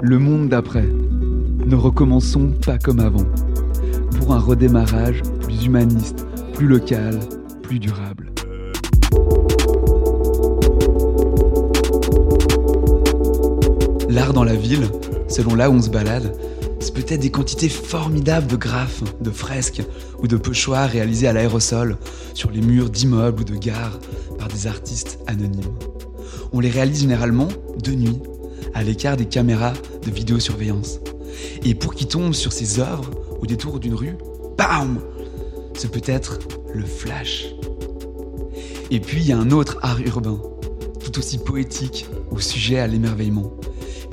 [0.00, 0.86] Le monde d'après.
[1.66, 3.26] Ne recommençons pas comme avant.
[4.16, 6.24] Pour un redémarrage plus humaniste,
[6.54, 7.18] plus local,
[7.62, 8.30] plus durable.
[14.08, 14.88] L'art dans la ville,
[15.26, 16.32] selon là où on se balade,
[16.78, 19.82] c'est peut-être des quantités formidables de graphes, de fresques
[20.22, 21.96] ou de pochoirs réalisés à l'aérosol
[22.34, 23.98] sur les murs d'immeubles ou de gares
[24.38, 25.74] par des artistes anonymes.
[26.52, 27.48] On les réalise généralement
[27.82, 28.20] de nuit,
[28.78, 29.72] à l'écart des caméras
[30.06, 31.00] de vidéosurveillance.
[31.64, 33.10] Et pour qu'ils tombent sur ces œuvres
[33.40, 34.16] au détour d'une rue,
[34.56, 35.00] bam
[35.74, 36.38] C'est peut-être
[36.72, 37.46] le flash.
[38.92, 40.40] Et puis il y a un autre art urbain,
[41.02, 43.52] tout aussi poétique ou sujet à l'émerveillement,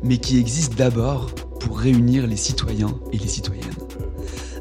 [0.04, 1.28] mais qui existe d'abord
[1.60, 3.62] pour réunir les citoyens et les citoyennes.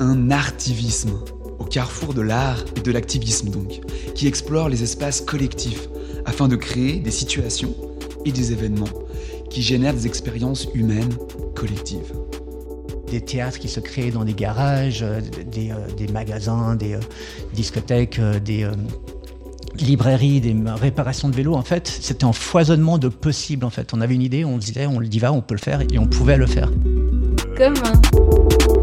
[0.00, 1.12] Un artivisme,
[1.58, 3.80] au carrefour de l'art et de l'activisme donc,
[4.14, 5.88] qui explore les espaces collectifs
[6.27, 7.74] afin de créer des situations
[8.27, 9.03] et des événements
[9.54, 11.16] qui génèrent des expériences humaines
[11.54, 12.12] collectives.
[13.08, 17.00] Des théâtres qui se créent dans des garages, euh, des, euh, des magasins, des euh,
[17.52, 18.69] discothèques, des
[19.78, 21.55] librairies, des réparations de vélos.
[21.55, 23.64] En fait, c'était un foisonnement de possibles.
[23.64, 25.61] En fait, on avait une idée, on disait, on le dit va, on peut le
[25.61, 26.68] faire, et on pouvait le faire.
[27.56, 28.02] Commun,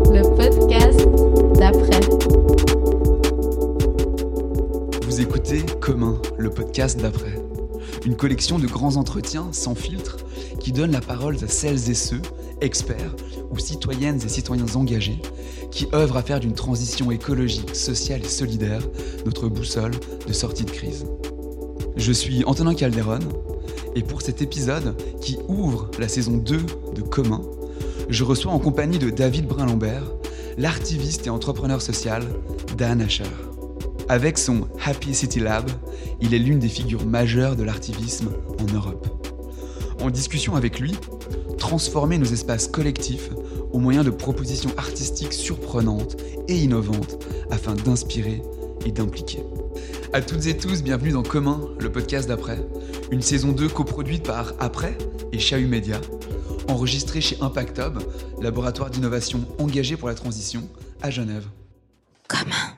[0.09, 1.05] le podcast
[1.59, 1.99] d'après.
[5.05, 7.35] Vous écoutez Commun, le podcast d'après.
[8.05, 10.20] Une collection de grands entretiens sans filtre
[10.61, 12.21] qui donne la parole à celles et ceux,
[12.61, 13.15] experts
[13.49, 15.19] ou citoyennes et citoyens engagés,
[15.71, 18.81] qui œuvrent à faire d'une transition écologique, sociale et solidaire
[19.25, 19.93] notre boussole
[20.27, 21.05] de sortie de crise.
[21.97, 23.19] Je suis Antonin Calderon,
[23.95, 26.57] et pour cet épisode qui ouvre la saison 2
[26.95, 27.41] de Commun,
[28.09, 30.13] je reçois en compagnie de David Brun-Lambert,
[30.57, 32.23] l'artiviste et entrepreneur social
[32.77, 33.23] Dan Asher.
[34.09, 35.69] Avec son Happy City Lab,
[36.21, 39.30] il est l'une des figures majeures de l'artivisme en Europe.
[40.01, 40.95] En discussion avec lui,
[41.59, 43.29] transformer nos espaces collectifs
[43.71, 48.41] au moyen de propositions artistiques surprenantes et innovantes afin d'inspirer
[48.83, 49.43] et d'impliquer.
[50.11, 52.57] À toutes et tous, bienvenue dans Commun, le podcast d'après,
[53.11, 54.97] une saison 2 coproduite par Après
[55.31, 56.01] et Chahut Media,
[56.67, 57.99] enregistrée chez Impact Hub,
[58.41, 60.67] laboratoire d'innovation engagé pour la transition
[61.03, 61.45] à Genève.
[62.27, 62.75] Commun,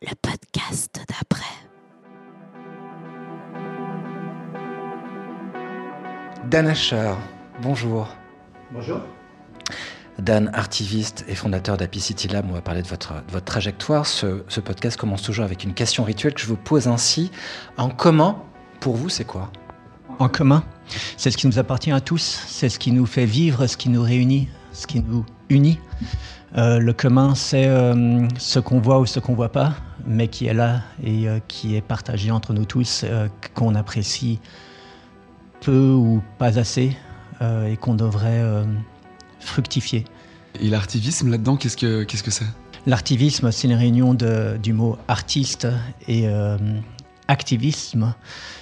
[0.00, 1.71] le podcast d'après.
[6.52, 7.14] Dan Asher,
[7.62, 8.14] bonjour.
[8.72, 9.00] Bonjour.
[10.18, 14.04] Dan, artiviste et fondateur d'Happy City Lab, on va parler de votre, de votre trajectoire.
[14.04, 17.30] Ce, ce podcast commence toujours avec une question rituelle que je vous pose ainsi.
[17.78, 18.36] En commun,
[18.80, 19.50] pour vous, c'est quoi?
[20.18, 20.62] En commun,
[21.16, 23.88] c'est ce qui nous appartient à tous, c'est ce qui nous fait vivre, ce qui
[23.88, 25.80] nous réunit, ce qui nous unit.
[26.58, 29.72] Euh, le commun, c'est euh, ce qu'on voit ou ce qu'on voit pas,
[30.04, 34.38] mais qui est là et euh, qui est partagé entre nous tous, euh, qu'on apprécie
[35.62, 36.96] peu ou pas assez
[37.40, 38.64] euh, et qu'on devrait euh,
[39.40, 40.04] fructifier.
[40.60, 42.46] Et l'artivisme là-dedans, qu'est-ce que qu'est-ce que c'est?
[42.86, 45.68] L'artivisme, c'est une réunion de- du mot artiste
[46.08, 46.58] et euh,
[47.28, 48.12] activisme,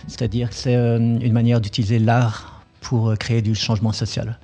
[0.06, 4.38] c'est-à-dire que c'est une manière d'utiliser l'art pour créer du changement social.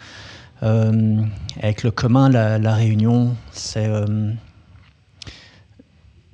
[0.63, 3.89] Avec le commun, la, la réunion, c'est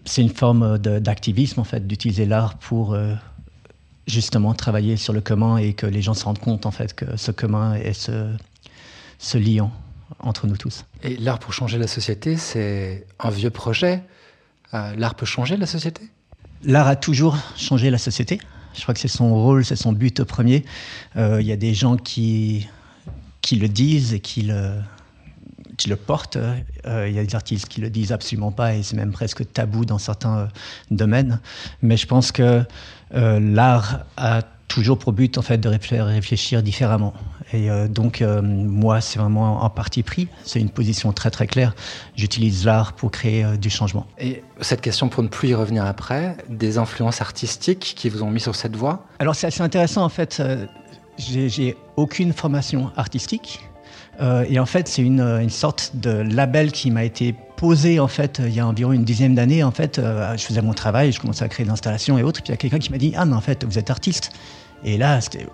[0.05, 2.97] c'est une forme d'activisme en fait, d'utiliser l'art pour
[4.07, 7.17] justement travailler sur le commun et que les gens se rendent compte en fait que
[7.17, 8.35] ce commun est ce,
[9.19, 9.73] ce liant
[10.19, 10.85] entre nous tous.
[11.03, 14.03] Et l'art pour changer la société, c'est un vieux projet.
[14.75, 16.03] Euh, l'art peut changer la société?
[16.65, 18.41] L'art a toujours changé la société.
[18.75, 20.65] Je crois que c'est son rôle, c'est son but premier.
[21.17, 22.69] Euh, Il y a des gens qui,
[23.41, 24.75] qui le disent et qui le,
[25.77, 26.37] qui le portent.
[26.37, 29.51] Euh, Il y a des artistes qui le disent absolument pas et c'est même presque
[29.53, 30.49] tabou dans certains
[30.91, 31.41] domaines.
[31.83, 32.65] Mais je pense que
[33.15, 34.43] euh, l'art a
[34.73, 37.13] toujours pour but en fait de réfléchir, différemment.
[37.53, 40.29] Et euh, donc euh, moi c'est vraiment un parti pris.
[40.45, 41.75] C'est une position très très claire.
[42.17, 44.07] J'utilise l'art pour créer euh, du changement.
[44.19, 48.31] Et cette question, pour ne plus y revenir après, des influences artistiques qui vous ont
[48.31, 49.05] mis sur cette voie?
[49.19, 50.43] Alors c'est assez intéressant en fait.
[51.19, 53.61] j'ai aucune formation artistique
[54.49, 58.41] et en fait c'est une, une sorte de label qui m'a été posé en fait
[58.41, 59.63] euh, il y a environ une dizaine d'années.
[59.63, 62.43] En fait, euh, je faisais mon travail, je commençais à créer des installations et autres.
[62.43, 64.33] Puis il y a quelqu'un qui m'a dit ah mais en fait vous êtes artiste.
[64.85, 65.47] Et là c'était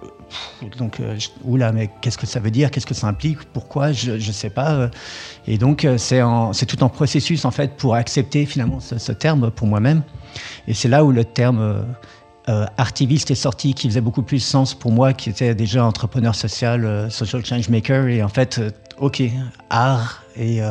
[0.78, 2.70] donc euh, oula mais qu'est-ce que ça veut dire?
[2.70, 3.40] Qu'est-ce que ça implique?
[3.52, 3.92] Pourquoi?
[3.92, 4.90] Je je sais pas.
[5.46, 6.22] Et donc c'est
[6.52, 10.00] c'est tout un processus en fait pour accepter finalement ce, terme pour moi-même.
[10.66, 11.84] Et c'est là où le terme
[12.48, 16.34] euh, artiviste est sorti, qui faisait beaucoup plus sens pour moi, qui était déjà entrepreneur
[16.34, 18.06] social, social change maker.
[18.06, 18.62] Et en fait,
[18.98, 19.22] ok,
[19.68, 20.62] art et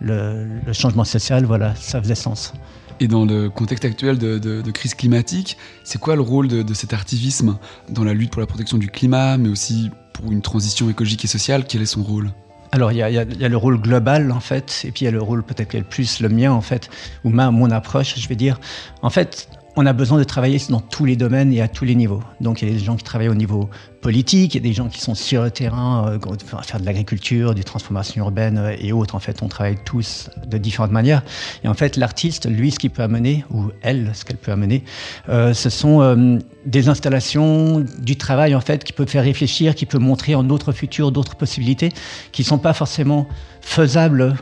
[0.00, 2.52] le, le changement social, voilà, ça faisait sens.
[3.00, 6.62] Et dans le contexte actuel de, de- de crise climatique, c'est quoi le rôle de,
[6.62, 7.58] de cet artivisme
[7.88, 11.28] dans la lutte pour la protection du climat, mais aussi pour une transition écologique et
[11.28, 12.30] sociale, quel est son rôle?
[12.70, 15.04] Alors, il y, a, il y, a, le rôle global, en fait, et puis il
[15.04, 16.88] y a le rôle peut-être qui est le plus le mien, en fait,
[17.24, 18.58] ou ma, mon approche, je vais dire.
[19.02, 21.94] En fait, on a besoin de travailler dans tous les domaines et à tous les
[21.94, 22.22] niveaux.
[22.40, 23.68] Donc il y a des gens qui travaillent au niveau
[24.00, 27.54] politique, il y a des gens qui sont sur le terrain, euh, faire de l'agriculture,
[27.54, 29.14] des transformations urbaines euh, et autres.
[29.14, 31.22] En fait, on travaille tous de différentes manières.
[31.64, 34.84] Et en fait, l'artiste, lui, ce qu'il peut amener, ou elle, ce qu'elle peut amener,
[35.28, 39.98] euh, ce sont des installations, du travail, en fait, qui peut faire réfléchir, qui peut
[39.98, 41.90] montrer en d'autres futurs, d'autres possibilités,
[42.32, 43.26] qui ne sont pas forcément
[43.60, 44.36] faisables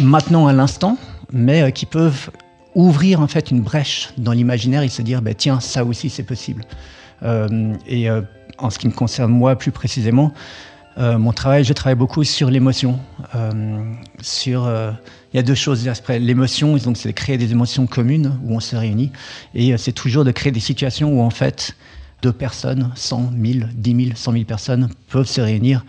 [0.00, 0.98] maintenant à l'instant,
[1.32, 2.30] mais qui peuvent
[2.74, 6.22] ouvrir en fait une brèche dans l'imaginaire et se dire bah, tiens ça aussi c'est
[6.22, 6.64] possible.
[7.22, 8.22] Euh, et euh,
[8.58, 10.32] en ce qui me concerne moi plus précisément
[10.98, 12.98] euh, mon travail je travaille beaucoup sur l'émotion.
[14.20, 14.70] Sur
[15.32, 18.54] il y a deux choses après l'émotion donc c'est de créer des émotions communes où
[18.54, 19.10] on se réunit
[19.54, 21.76] et c'est toujours de créer des situations où en fait
[22.22, 25.84] deux personnes, 100, 1000, 10 000, 100 000 personnes peuvent se réunir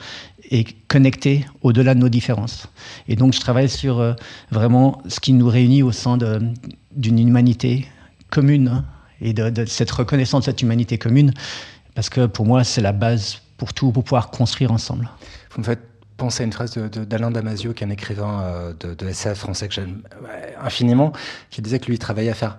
[0.52, 2.68] et connecter au-delà de nos différences.
[3.08, 4.14] Et donc je travaille sur euh,
[4.52, 6.18] vraiment ce qui nous réunit au sein
[6.92, 7.88] d'une humanité
[8.30, 8.86] commune hein,
[9.22, 11.34] et de, cette reconnaissance de cette humanité commune,
[11.96, 15.10] parce que pour moi c'est la base pour tout, pour pouvoir construire ensemble.
[15.52, 15.82] Vous me faites
[16.18, 19.68] penser à une phrase d'Alain Damasio, qui est un écrivain euh, de, de SF français
[19.68, 20.02] que j'aime
[20.62, 21.12] infiniment,
[21.50, 22.58] qui disait que lui il travaillait à faire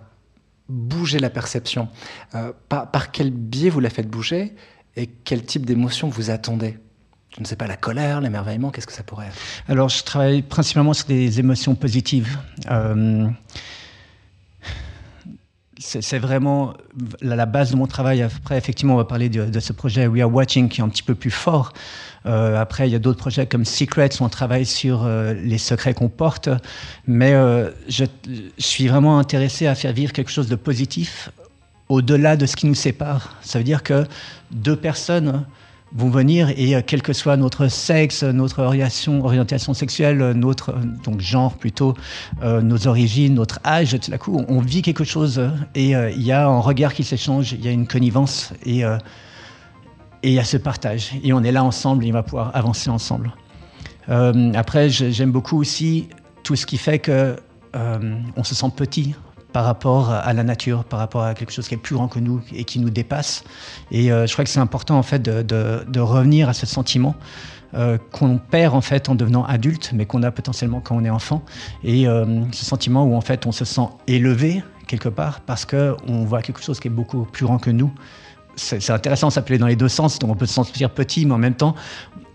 [0.68, 1.88] bouger la perception.
[2.34, 4.54] Euh, par, quel biais vous la faites bouger
[4.96, 6.78] et quel type d'émotion vous attendez?
[7.36, 9.36] Je ne sais pas, la colère, l'émerveillement, qu'est-ce que ça pourrait être?
[9.68, 12.38] Alors, je travaille principalement sur des émotions positives.
[12.70, 13.28] Euh,
[15.78, 16.72] c'est vraiment
[17.20, 18.22] la, base de mon travail.
[18.22, 21.02] Après, effectivement, on va parler de, ce projet We Are Watching qui est un petit
[21.02, 21.74] peu plus fort.
[22.24, 25.58] Euh, après, il y a d'autres projets comme Secrets où on travaille sur euh, les
[25.58, 26.48] secrets qu'on porte.
[27.06, 27.32] Mais
[27.88, 31.30] je, je, suis vraiment intéressé à faire vivre quelque chose de positif
[31.90, 33.36] au-delà de ce qui nous sépare.
[33.42, 34.06] Ça veut dire que
[34.50, 35.44] deux personnes
[35.96, 41.54] vont venir et euh, quel que soit notre sexe, notre orientation, sexuelle, notre donc genre
[41.56, 41.94] plutôt,
[42.42, 45.40] euh, nos origines, notre âge, tout à coup, on vit quelque chose
[45.74, 48.84] et euh, il y a un regard qui s'échange, il y a une connivence et
[48.84, 48.98] euh,
[50.22, 52.50] et il y a ce partage et on est là ensemble, et on va pouvoir
[52.54, 53.32] avancer ensemble.
[54.08, 56.08] Euh, après, j'aime beaucoup aussi
[56.42, 57.36] tout ce qui fait que
[57.74, 59.14] euh, on se sent petit,
[59.56, 62.18] par rapport à la nature, par rapport à quelque chose qui est plus grand que
[62.18, 63.42] nous et qui nous dépasse.
[63.90, 67.14] Et euh, je crois que c'est important en fait de, revenir à ce sentiment
[67.72, 71.08] euh, qu'on perd en fait en devenant adulte, mais qu'on a potentiellement quand on est
[71.08, 71.42] enfant.
[71.84, 75.96] Et euh, ce sentiment où en fait on se sent élevé quelque part parce que
[76.06, 77.90] on voit quelque chose qui est beaucoup plus grand que nous.
[78.56, 81.24] C'est intéressant, ça peut aller dans les deux sens, donc on peut se sentir petit,
[81.24, 81.74] mais en même temps,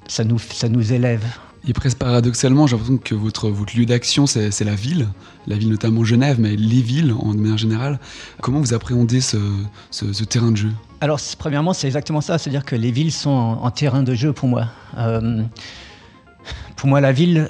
[0.07, 1.23] ça nous, ça nous élève.
[1.67, 5.07] Et presque paradoxalement, j'ai l'impression que votre, lieu d'action, c'est la ville,
[5.45, 7.99] la ville notamment Genève, mais les villes en manière générale.
[8.41, 9.37] Comment vous appréhendez ce,
[10.23, 10.71] terrain de jeu?
[11.01, 14.33] Alors, premièrement, c'est exactement ça, c'est-à-dire que les villes sont en, en, terrain de jeu
[14.33, 14.67] pour moi.
[14.97, 15.43] Euh,
[16.75, 17.49] pour moi, la ville,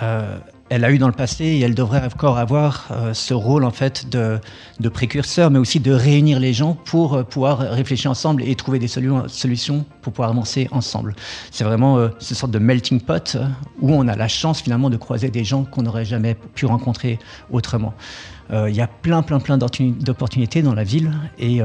[0.00, 0.38] euh,
[0.70, 3.72] elle a eu dans le passé et elle devrait encore avoir euh, ce rôle en
[3.72, 4.38] fait de,
[4.78, 8.78] de, précurseur, mais aussi de réunir les gens pour euh, pouvoir réfléchir ensemble et trouver
[8.78, 11.16] des solu solutions pour pouvoir avancer ensemble.
[11.50, 13.36] C'est vraiment euh, ce sorte de melting pot
[13.80, 17.18] où on a la chance finalement de croiser des gens qu'on n'aurait jamais pu rencontrer
[17.50, 17.92] autrement.
[18.52, 21.60] Il y a plein, plein, plein d'opportunités dans la ville et,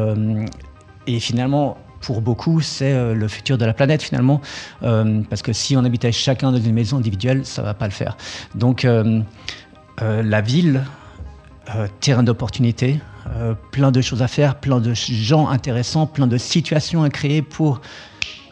[1.07, 4.42] et finalement pour beaucoup, c'est euh, le futur de la planète finalement,
[4.83, 7.92] euh, parce que si on habitait chacun dans une maison individuelle, ça va pas le
[7.92, 8.18] faire.
[8.54, 9.21] Donc euh,
[9.99, 10.83] la ville,
[11.99, 12.99] terrain d'opportunité,
[13.71, 17.81] plein de choses à faire, plein de gens intéressants, plein de situations à créer pour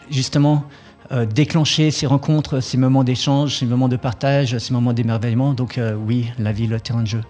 [0.10, 0.64] justement
[1.30, 5.54] déclencher ces rencontres, ces moments d'échange, ces moments de partage, ces moments d'émerveillement.
[5.54, 7.22] Donc oui, la ville, terrain de jeu.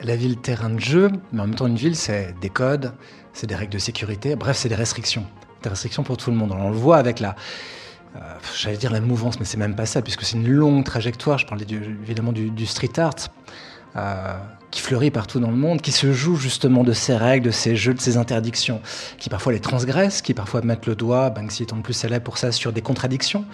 [0.00, 2.92] La ville, terrain de jeu, mais en même temps une ville, c'est des codes,
[3.32, 5.26] c'est des règles de sécurité, bref, c'est des restrictions.
[5.62, 6.52] Des restrictions pour tout le monde.
[6.52, 7.34] On le voit avec la,
[8.16, 8.20] euh,
[8.56, 11.38] j'allais dire la mouvance, mais c'est même pas ça, puisque c'est une longue trajectoire.
[11.38, 13.14] Je parlais évidemment du, du, street art,
[13.96, 14.34] euh,
[14.70, 17.74] qui fleurit partout dans le monde, qui se joue justement de ces règles, de ces
[17.74, 18.80] jeux, de ces interdictions,
[19.18, 22.38] qui parfois les transgressent, qui parfois mettent le doigt, Banksy étant le plus célèbre pour
[22.38, 23.44] ça, sur des contradictions.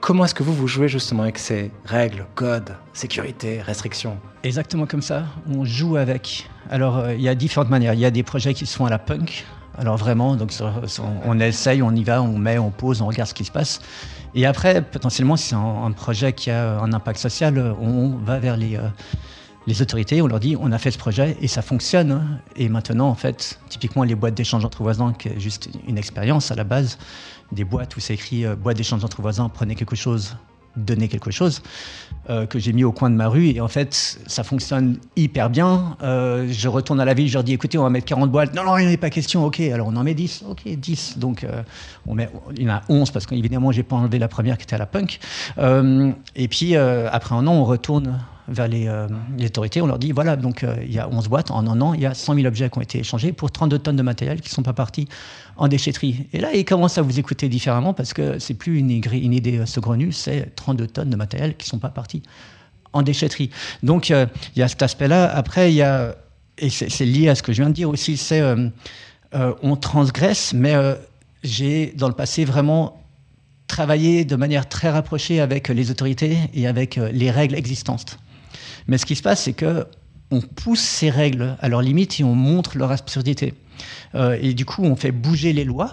[0.00, 4.18] Comment est-ce que vous, vous jouez justement avec ces règles, codes, sécurité, restrictions?
[4.42, 6.48] Exactement comme ça, on joue avec.
[6.70, 7.94] Alors, euh, il y a différentes manières.
[7.94, 9.46] Il y a des projets qui se font à la punk,
[9.78, 10.52] alors vraiment, donc
[11.24, 13.80] on essaye, on y va, on met, on pose, on regarde ce qui se passe.
[14.34, 18.38] Et après, potentiellement, si c'est un, un, projet qui a un impact social, on va
[18.38, 18.82] vers les, euh,
[19.68, 22.40] les autorités, on leur dit on a fait ce projet et ça fonctionne.
[22.56, 26.50] Et maintenant, en fait, typiquement les boîtes d'échange entre voisins, qui est juste une expérience
[26.50, 26.98] à la base,
[27.52, 30.36] des boîtes où c'est écrit euh, boîte d'échange entre voisins, prenez quelque chose
[30.76, 31.60] donner quelque chose
[32.30, 33.48] euh, que j'ai mis au coin de ma rue.
[33.48, 35.96] Et en fait, ça fonctionne hyper bien.
[36.04, 38.54] Euh, je retourne à la ville, je leur dis écoutez, on va mettre 40 boîtes.
[38.54, 39.44] Non, non, il n'y en a pas question.
[39.44, 40.44] Ok, alors on en met 10.
[40.48, 41.18] Ok, 10.
[41.18, 41.44] Donc
[42.06, 44.62] on met, il y en a 11 parce qu'évidemment, j'ai pas enlevé la première qui
[44.62, 45.18] était à la punk.
[46.36, 49.82] Et puis après un an, on retourne vers les, euh, les, autorités.
[49.82, 51.50] On leur dit voilà, donc euh, il y a 11 boîtes.
[51.50, 53.78] En un an, il y a 100 000 objets qui ont été échangés pour 32
[53.78, 55.06] tonnes de matériel qui ne sont pas partis
[55.56, 56.26] en déchetterie.
[56.32, 60.12] Et là, ils commencent à vous écouter différemment parce que c'est plus une, idée saugrenue,
[60.12, 62.22] c'est 32 tonnes de matériel qui ne sont pas partis
[62.92, 63.50] en déchetterie.
[63.82, 64.26] Donc euh,
[64.56, 65.30] il y a cet aspect-là.
[65.34, 66.16] Après, il y a,
[66.56, 68.42] et c'est lié à ce que je viens de dire aussi, c'est
[69.32, 70.74] on transgresse, mais
[71.44, 73.04] j'ai dans le passé vraiment
[73.68, 78.18] travaillé de manière très rapprochée avec les autorités et avec les règles existantes.
[78.88, 79.86] Mais ce qui se passe, c'est que
[80.30, 83.54] on pousse ces règles à leurs limites et on montre leur absurdité.
[84.14, 85.92] Euh, et du coup, on fait bouger les lois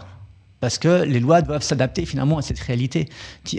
[0.61, 3.07] parce que les lois doivent s'adapter finalement à cette réalité.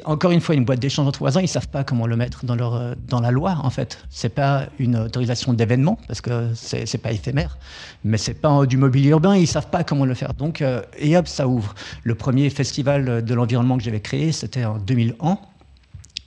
[0.07, 2.57] encore une fois, une boîte d'échange entre voisins, ils savent pas comment le mettre dans,
[2.57, 4.05] leur, euh, dans la loi en fait.
[4.11, 7.59] C'est pas une autorisation d'événement parce que c'est, c'est pas éphémère,
[8.03, 10.35] mais c'est pas du mobilier urbain, ils savent pas comment le faire.
[10.35, 11.75] Donc euh, et hop, ça ouvre.
[12.03, 15.39] Le premier festival de l'environnement que j'avais créé, c'était en 2001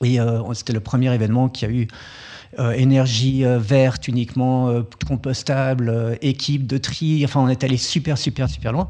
[0.05, 0.17] et
[0.53, 1.87] c'était le premier événement qui a eu
[2.57, 7.23] énergie euh, verte uniquement, euh, compostable, équipe de tri.
[7.23, 8.87] Enfin, on est allé super, super, super loin.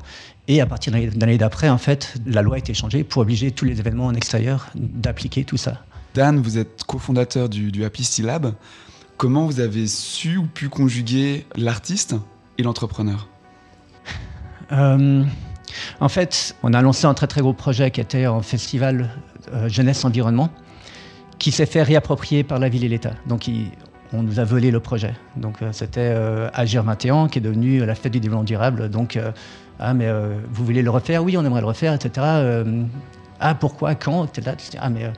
[0.48, 3.52] Et à partir de l'année d'après, en fait, la loi a été changée pour obliger
[3.52, 5.84] tous les événements en extérieur d'appliquer tout ça.
[6.16, 8.54] Dan, vous êtes cofondateur du, du Happy Steel Lab.
[9.18, 12.16] Comment vous avez su ou pu conjuguer l'artiste
[12.58, 13.28] et l'entrepreneur?
[14.72, 19.10] En fait, on a lancé un très très gros projet qui était un festival
[19.68, 20.50] jeunesse environnement
[21.40, 23.14] qui s'est fait réapproprier par la ville et l'État.
[23.26, 23.50] Donc
[24.14, 25.14] on nous a volé le projet.
[25.38, 28.90] Donc euh, c'était euh, Agir 21 qui est devenu la fête du développement durable.
[28.90, 29.32] Donc euh,
[29.80, 30.10] ah mais
[30.52, 31.24] vous voulez le refaire?
[31.24, 32.28] Oui, on aimerait le refaire, etc.
[33.40, 33.96] ah pourquoi?
[33.96, 34.28] Quand?
[34.78, 35.10] Ah mais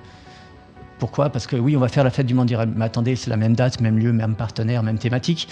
[0.99, 1.31] pourquoi?
[1.31, 2.73] Parce que oui, on va faire la fête du monde durable.
[2.75, 5.47] Mais attendez, c'est la même date, même lieu, même partenaire, même thématique.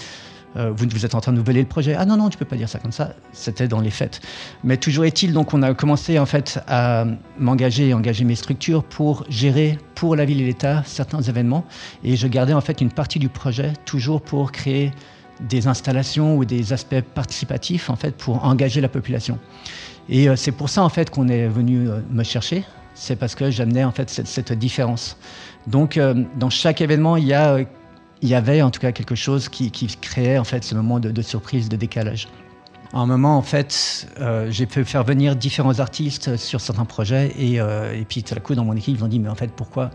[0.57, 1.95] Euh, vous, êtes en train de nous voler le projet.
[1.97, 3.13] Ah non, non, tu peux pas dire ça comme ça.
[3.33, 4.21] C'était dans les fêtes.
[4.63, 7.05] Mais toujours est-il, donc, on a commencé en fait à
[7.37, 11.65] m'engager et engager mes structures pour gérer pour la ville et l'État certains événements.
[12.03, 14.91] Et je gardais en fait une partie du projet toujours pour créer
[15.39, 19.37] des installations ou des aspects participatifs en fait pour engager la population.
[20.09, 22.63] Et euh, c'est pour ça en fait qu'on est venu euh, me chercher.
[22.95, 25.15] C'est parce que j'amenais en fait cette différence.
[25.67, 25.97] Donc,
[26.35, 27.59] dans chaque événement, il y a
[28.21, 31.21] il y avait en tout cas quelque chose qui, créait en fait ce moment de,
[31.21, 32.27] surprise, de décalage.
[32.91, 37.61] Un moment, en fait, euh, j'ai pu faire venir différents artistes sur certains projets et,
[37.61, 39.51] euh, et, puis tout à coup, dans mon équipe, ils ont dit, mais en fait,
[39.51, 39.91] pourquoi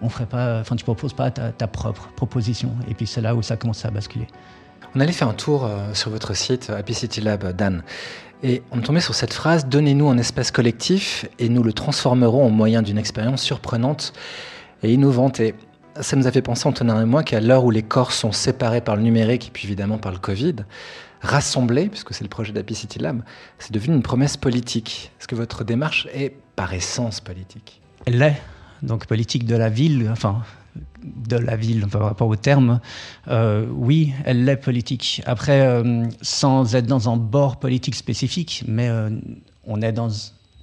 [0.00, 2.70] on ferait pas, enfin, tu proposes pas ta, propre proposition?
[2.88, 4.26] Et puis c'est là où ça commence à basculer.
[4.94, 7.82] On allait faire un tour euh, sur votre site Happy City Lab, Dan,
[8.42, 12.50] et on tombé sur cette phrase Donnez-nous un espace collectif et nous le transformerons en
[12.50, 14.12] moyen d'une expérience surprenante
[14.82, 15.40] et innovante.
[15.40, 15.54] Et
[16.00, 18.80] ça nous a fait penser, Antonin et moi, qu'à l'heure où les corps sont séparés
[18.80, 20.56] par le numérique et puis évidemment par le Covid,
[21.20, 23.22] rassembler, puisque c'est le projet d'Happy City Lab,
[23.58, 25.12] c'est devenu une promesse politique.
[25.18, 27.80] Est-ce que votre démarche est par essence politique?
[28.06, 28.40] Elle l'est.
[28.82, 30.42] Donc politique de la ville, enfin
[31.02, 32.80] de la ville par rapport au terme,
[33.26, 35.22] euh, oui, elle l'est politique.
[35.26, 39.10] Après, euh, sans être dans un bord politique spécifique, mais euh,
[39.64, 40.08] on est dans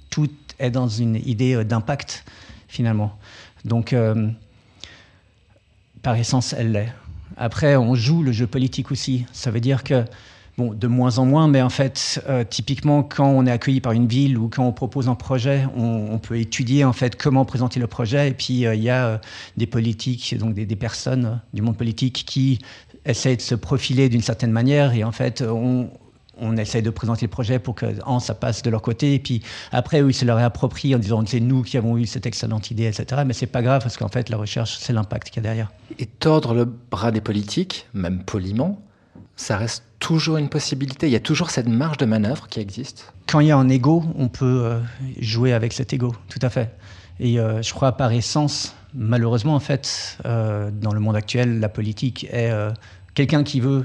[0.08, 2.24] tout est dans une idée d'impact
[2.68, 3.18] finalement.
[3.66, 3.94] Donc
[6.06, 6.92] par essence, elle l'est.
[7.36, 9.26] Après, on joue le jeu politique aussi.
[9.32, 10.04] Ça veut dire que,
[10.56, 13.90] bon, de moins en moins, mais en fait, euh, typiquement, quand on est accueilli par
[13.90, 17.80] une ville ou quand on propose un projet, on, peut étudier en fait comment présenter
[17.80, 18.28] le projet.
[18.28, 19.18] Et puis, euh, il y a euh,
[19.56, 22.60] des politiques, donc des, des, personnes du monde politique qui
[23.04, 24.94] essayent de se profiler d'une certaine manière.
[24.94, 25.90] Et en fait, on,
[26.38, 27.86] on essaie de présenter le projet pour que
[28.20, 29.14] ça passe de leur côté.
[29.14, 32.26] Et puis après, ils se leur approprient en disant c'est nous qui avons eu cette
[32.26, 33.22] excellente idée, etc.
[33.26, 35.72] Mais c'est pas grave parce qu'en fait, la recherche, c'est l'impact qu'il y a derrière.
[35.98, 38.80] Et tordre le bras des politiques, même poliment,
[39.36, 41.06] ça reste toujours une possibilité.
[41.06, 43.12] Il y a toujours cette marge de manœuvre qui existe.
[43.26, 44.80] Quand il y a un ego, on peut euh,
[45.20, 46.74] jouer avec cet ego, tout à fait.
[47.18, 51.68] Et euh, je crois par essence, malheureusement, en fait, euh, dans le monde actuel, la
[51.68, 52.52] politique est
[53.14, 53.84] quelqu'un qui veut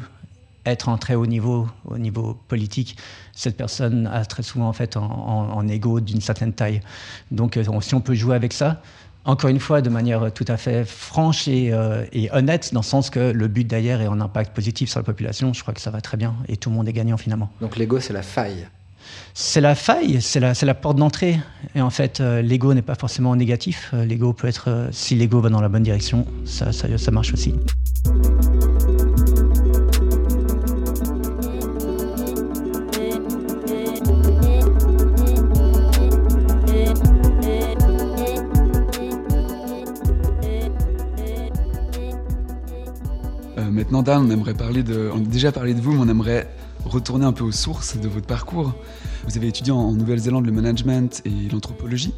[0.66, 2.98] être en très haut niveau, au niveau politique,
[3.34, 6.82] cette personne a très souvent en fait en, égo d'une certaine taille.
[7.32, 8.82] Donc euh, si on peut jouer avec ça,
[9.24, 13.10] encore une fois, de manière tout à fait franche euh, et, honnête, dans le sens
[13.10, 15.92] que le but d'ailleurs est un impact positif sur la population, je crois que ça
[15.92, 17.50] va très bien et tout le monde est gagnant finalement.
[17.62, 18.68] Donc l'ego, c'est la faille
[19.34, 21.40] c'est la faille, c'est la, la, porte d'entrée.
[21.74, 23.90] Et en fait, euh, l'ego n'est pas forcément négatif.
[23.94, 27.54] l'ego peut être, si l'ego va dans la bonne direction, ça, ça, ça marche aussi.
[43.92, 45.10] Maintenant, Dan, on aimerait parler de.
[45.14, 46.48] On a déjà parlé de vous, mais on aimerait
[46.86, 48.74] retourner un peu aux sources de votre parcours.
[49.28, 52.14] Vous avez étudié en Nouvelle-Zélande le management et l'anthropologie.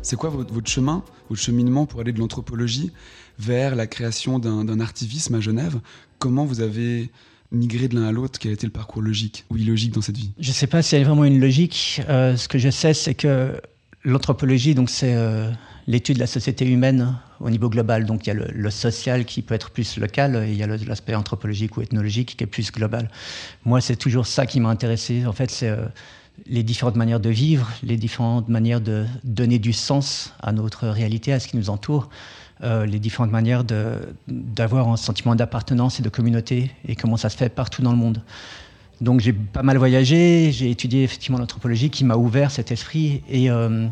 [0.00, 2.90] C'est quoi votre, chemin, votre cheminement pour aller de l'anthropologie
[3.38, 5.78] vers la création d'un artivisme à Genève?
[6.18, 7.10] Comment vous avez
[7.52, 8.38] migré de l'un à l'autre?
[8.38, 10.30] Quel a été le parcours logique ou illogique dans cette vie?
[10.40, 12.00] Je ne sais pas s'il y a vraiment une logique.
[12.08, 13.60] Euh, ce que je sais, c'est que
[14.04, 15.50] l'anthropologie, donc c'est euh,
[15.86, 18.06] l'étude de la société humaine au niveau global.
[18.06, 20.62] Donc il y a le, le social qui peut être plus local et il y
[20.62, 23.10] a l'aspect anthropologique ou ethnologique qui est plus global.
[23.64, 25.26] Moi, c'est toujours ça qui m'a intéressé.
[25.26, 25.86] En fait, c'est euh,
[26.46, 31.32] les différentes manières de vivre, les différentes manières de donner du sens à notre réalité,
[31.32, 32.08] à ce qui nous entoure,
[32.62, 33.64] euh, les différentes manières
[34.28, 37.98] d'avoir un sentiment d'appartenance et de communauté et comment ça se fait partout dans le
[37.98, 38.22] monde.
[39.00, 43.50] Donc j'ai pas mal voyagé, j'ai étudié effectivement l'anthropologie qui m'a ouvert cet esprit et
[43.50, 43.88] euh,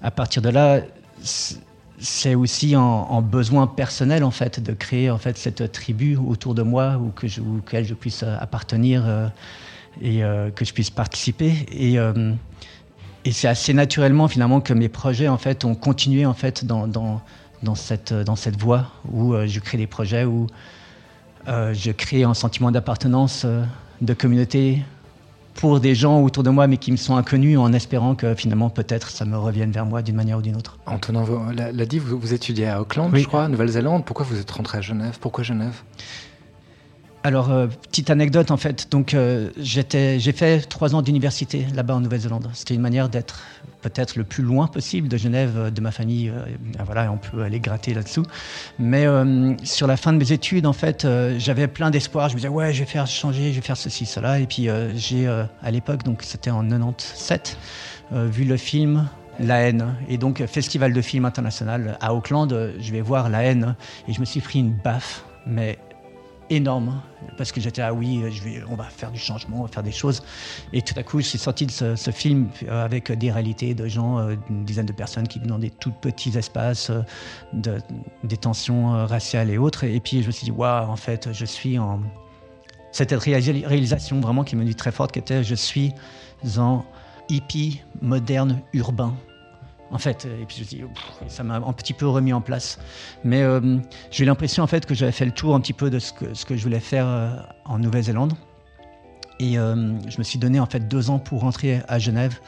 [0.00, 0.80] à partir de là,
[1.22, 6.62] c'est aussi en, besoin personnel en fait de créer en fait cette tribu autour de
[6.62, 9.04] moi ou que je, auquel je puisse appartenir.
[9.06, 9.28] Euh,
[10.00, 11.66] et euh, que je puisse participer.
[11.72, 12.32] Et, euh,
[13.24, 16.86] et c'est assez naturellement finalement que mes projets en fait ont continué en fait dans,
[16.86, 17.20] dans,
[17.62, 20.46] dans cette, dans cette voie où euh, je crée des projets où
[21.46, 23.46] je crée un sentiment d'appartenance,
[24.02, 24.82] de communauté
[25.58, 28.70] pour des gens autour de moi mais qui me sont inconnus en espérant que finalement
[28.70, 30.78] peut-être ça me revienne vers moi d'une manière ou d'une autre.
[30.86, 33.22] Antonin l'a dit, vous, vous, étudiez à Auckland, oui.
[33.22, 34.04] je crois, Nouvelle-Zélande.
[34.04, 35.18] Pourquoi vous êtes rentré à Genève?
[35.20, 35.82] Pourquoi Genève?
[37.24, 38.90] Alors, euh, petite anecdote en fait.
[38.92, 42.48] Donc, euh, j'ai fait trois ans d'université là-bas en Nouvelle-Zélande.
[42.54, 43.40] C'était une manière d'être
[43.82, 46.32] peut-être le plus loin possible de Genève, euh, de ma famille.
[46.76, 48.24] Ben voilà, on peut aller gratter là-dessous.
[48.78, 49.06] Mais
[49.64, 51.06] sur la fin de mes études, en fait,
[51.38, 52.28] j'avais plein d'espoir.
[52.28, 54.38] Je me disais, ouais, je vais faire changer, je vais faire ceci, cela.
[54.38, 57.56] Et puis, j'ai, à l'époque, donc c'était en 97,
[58.12, 59.08] vu le film
[59.40, 59.94] la haine.
[60.08, 63.76] Et donc, festival de film international à Auckland, je vais voir La haine.
[64.06, 65.78] Et je me suis pris une baffe, mais
[66.50, 67.00] énorme
[67.36, 69.82] parce que j'étais ah oui je vais, on va faire du changement on va faire
[69.82, 70.22] des choses.
[70.72, 74.34] Et tout à coup suis sorti de ce, film avec des réalités de gens euh,
[74.48, 77.02] une dizaine de personnes qui vivent dans des tout petits espaces euh,
[77.52, 77.78] de,
[78.24, 79.84] des tensions euh, raciales et autres.
[79.84, 82.00] Et puis je me suis dit waouh en fait je suis en
[82.92, 85.92] cette réalisation vraiment qui me dit très forte qui était je suis
[86.56, 86.84] en
[87.28, 89.14] hippie moderne urbain
[89.90, 90.26] en fait.
[90.26, 90.82] Et puis je dis,
[91.28, 92.78] ça m'a un petit peu remis en place.
[93.24, 93.78] Mais euh,
[94.10, 96.12] j'ai eu l'impression en fait que j'avais fait le tour un petit peu de ce
[96.12, 97.30] que, je voulais faire euh,
[97.64, 98.34] en Nouvelle-Zélande.
[99.40, 102.40] Et euh, je me suis donné en fait deux ans pour rentrer à Genève,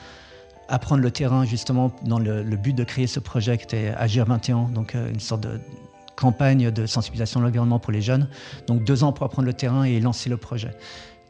[0.68, 4.70] apprendre le terrain justement dans le, but de créer ce projet qui était Agir 21,
[4.74, 5.61] donc euh, une sorte de
[6.16, 8.29] campagne de sensibilisation de l'environnement pour les jeunes.
[8.66, 10.70] Donc deux ans pour apprendre le terrain et lancer le projet.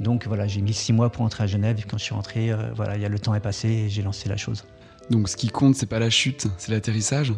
[0.00, 1.78] Donc voilà, j'ai mis six mois pour entrer à Genève.
[1.78, 3.88] Et quand je suis rentré, euh, voilà, il y a le temps est passé et
[3.90, 4.64] j'ai lancé la chose.
[5.10, 7.34] Donc ce qui compte, c'est pas la chute, c'est l'atterrissage.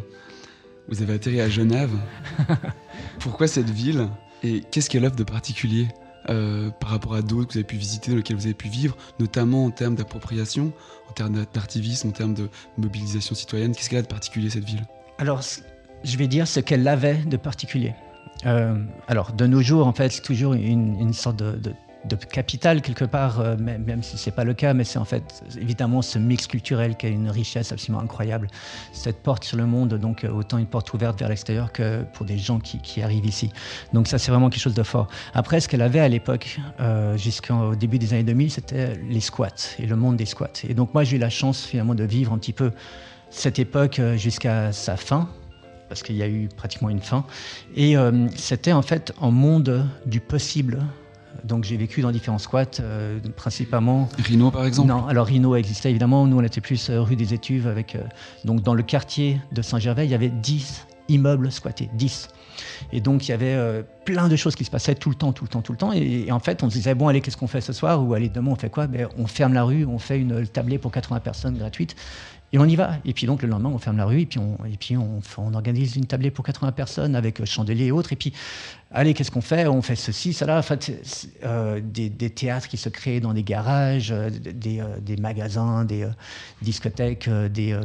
[0.89, 1.91] Vous avez atterri à Genève.
[3.19, 4.09] Pourquoi cette ville
[4.43, 5.87] Et qu'est-ce qu'elle offre de particulier
[6.29, 8.67] euh, par rapport à d'autres que vous avez pu visiter, dans lesquelles vous avez pu
[8.67, 10.71] vivre, notamment en termes d'appropriation,
[11.09, 13.73] en termes d'activisme, en termes de mobilisation citoyenne?
[13.73, 14.85] Qu'est-ce qu'elle a de particulier cette ville?
[15.17, 15.41] Alors,
[16.03, 17.95] je vais dire ce qu'elle avait de particulier.
[18.45, 18.75] Euh,
[19.07, 21.73] alors, de nos jours, en fait, c'est toujours une, une sorte de, de
[22.05, 25.05] de capital quelque part, euh, même, même, si c'est pas le cas, mais c'est en
[25.05, 28.47] fait évidemment ce mix culturel qui a une richesse absolument incroyable.
[28.91, 32.25] Cette porte sur le monde, donc euh, autant une porte ouverte vers l'extérieur que pour
[32.25, 33.51] des gens qui, qui, arrivent ici.
[33.93, 35.07] Donc ça c'est vraiment quelque chose de fort.
[35.33, 39.49] Après, ce qu'elle avait à l'époque, euh, jusqu'au début des années 2000, c'était les squats
[39.79, 40.63] et le monde des squats.
[40.67, 42.71] Et donc moi j'ai eu la chance finalement de vivre un petit peu
[43.29, 45.27] cette époque jusqu'à sa fin
[45.89, 47.25] parce qu'il y a eu pratiquement une fin.
[47.75, 47.95] Et
[48.35, 50.79] c'était en fait un monde du possible
[51.43, 54.09] donc j'ai vécu dans différents squats, euh, principalement.
[54.17, 56.25] Rhino par exemple Non, alors Rhino existait évidemment.
[56.25, 58.03] Nous on était plus euh, rue des Étuves, avec, euh,
[58.45, 62.29] donc dans le quartier de Saint-Gervais, il y avait 10 immeubles squattés, 10.
[62.91, 65.33] Et donc il y avait euh, plein de choses qui se passaient tout le temps,
[65.33, 65.91] tout le temps, tout le temps.
[65.93, 68.03] Et, et en fait, on se disait bon, allez, qu'est-ce qu'on fait ce soir?
[68.03, 68.87] Ou allez, demain, on fait quoi?
[68.87, 71.95] Ben, On ferme la rue, on fait une tablée pour 80 personnes gratuite.
[72.53, 72.97] Et on y va.
[73.03, 75.21] Et puis donc le lendemain, on ferme la rue et puis on, et puis on,
[75.55, 78.13] organise une tablée pour 80 personnes avec chandelier et autres.
[78.13, 78.31] Et puis,
[78.91, 79.65] allez, qu'est-ce qu'on fait?
[79.65, 80.59] On fait ceci, cela.
[80.59, 80.91] En fait,
[81.43, 85.83] euh, des, des, théâtres qui se créent dans des garages, euh, des, euh, des, magasins,
[85.83, 86.09] des euh,
[86.61, 87.75] discothèques, euh, des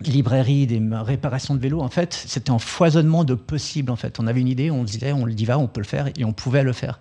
[0.00, 1.80] librairies, des réparations de vélos.
[1.80, 3.90] En fait, c'était un foisonnement de possibles.
[3.90, 5.86] En fait, on avait une idée, on disait, on le dit va, on peut le
[5.86, 7.00] faire, et on pouvait le faire.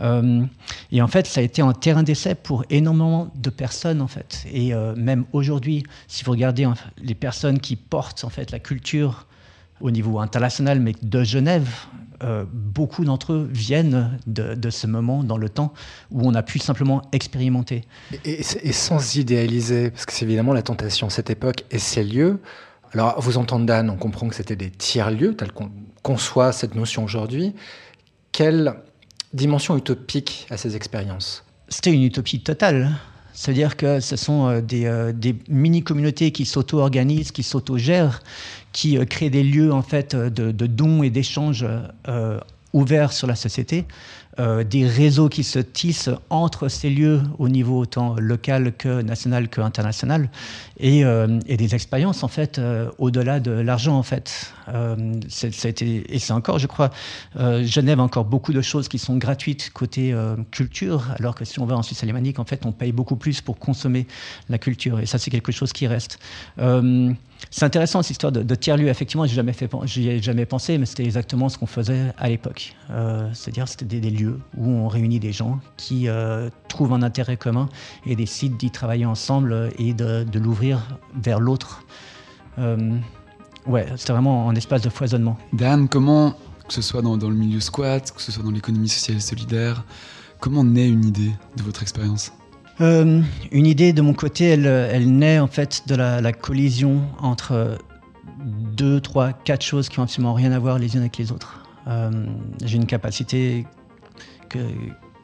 [0.00, 0.44] Euh,
[0.90, 4.00] et en fait, ça a été un terrain d'essai pour énormément de personnes.
[4.00, 6.68] En fait, et euh, même aujourd'hui, si vous regardez
[6.98, 9.26] les personnes qui portent en fait la culture
[9.80, 11.68] au niveau international, mais de Genève,
[12.22, 15.72] euh, beaucoup d'entre eux viennent de, de, ce moment dans le temps
[16.10, 17.82] où on a pu simplement expérimenter.
[18.24, 22.04] Et, et, et sans idéaliser, parce que c'est évidemment la tentation, cette époque et ces
[22.04, 22.40] lieux.
[22.92, 25.70] Alors, vous entendez Dan, on comprend que c'était des tiers-lieux, tel qu'on
[26.02, 27.54] conçoit cette notion aujourd'hui.
[28.30, 28.74] quelle
[29.32, 31.44] dimension utopique à ces expériences?
[31.68, 32.92] C'était une utopie totale.
[33.34, 38.22] C'est-à-dire que ce sont euh, des, euh, des mini-communautés qui s'auto-organisent, qui s'auto-gèrent,
[38.72, 41.66] qui euh, créent des lieux en fait de, dons et d'échanges
[42.72, 43.84] ouverts sur la société,
[44.38, 49.48] euh, des réseaux qui se tissent entre ces lieux au niveau autant local que national
[49.48, 50.28] que international,
[50.78, 54.52] et, euh, des expériences en fait euh, au-delà de l'argent en fait.
[55.28, 56.90] Ça et c'est encore, je crois,
[57.36, 60.14] Genève encore beaucoup de choses qui sont gratuites côté
[60.50, 63.42] culture, alors que si on va en Suisse alémanique, en fait, on paye beaucoup plus
[63.42, 64.06] pour consommer
[64.48, 66.18] la culture, et ça c'est quelque chose qui reste.
[67.50, 68.88] C'est intéressant cette histoire de, de tiers-lieu.
[68.88, 72.74] Effectivement, j'ai jamais j'y ai jamais pensé, mais c'était exactement ce qu'on faisait à l'époque.
[72.90, 77.36] Euh, C'est-à-dire, c'était des, lieux où on réunit des gens qui euh, trouvent un intérêt
[77.36, 77.68] commun
[78.06, 81.84] et décident d'y travailler ensemble et de, l'ouvrir vers l'autre.
[82.58, 82.98] Euh,
[83.66, 85.38] ouais, c'était vraiment un espace de foisonnement.
[85.52, 86.32] Dan, comment,
[86.66, 89.84] que ce soit dans le milieu squat, que ce soit dans l'économie sociale et solidaire,
[90.40, 92.32] comment naît une idée de votre expérience?
[92.80, 93.20] Euh,
[93.52, 97.78] une idée de mon côté, elle, naît en fait de la, collision entre
[98.44, 101.62] deux, trois, quatre choses qui ont absolument rien à voir les unes avec les autres.
[101.86, 102.10] Euh,
[102.64, 103.66] J'ai une capacité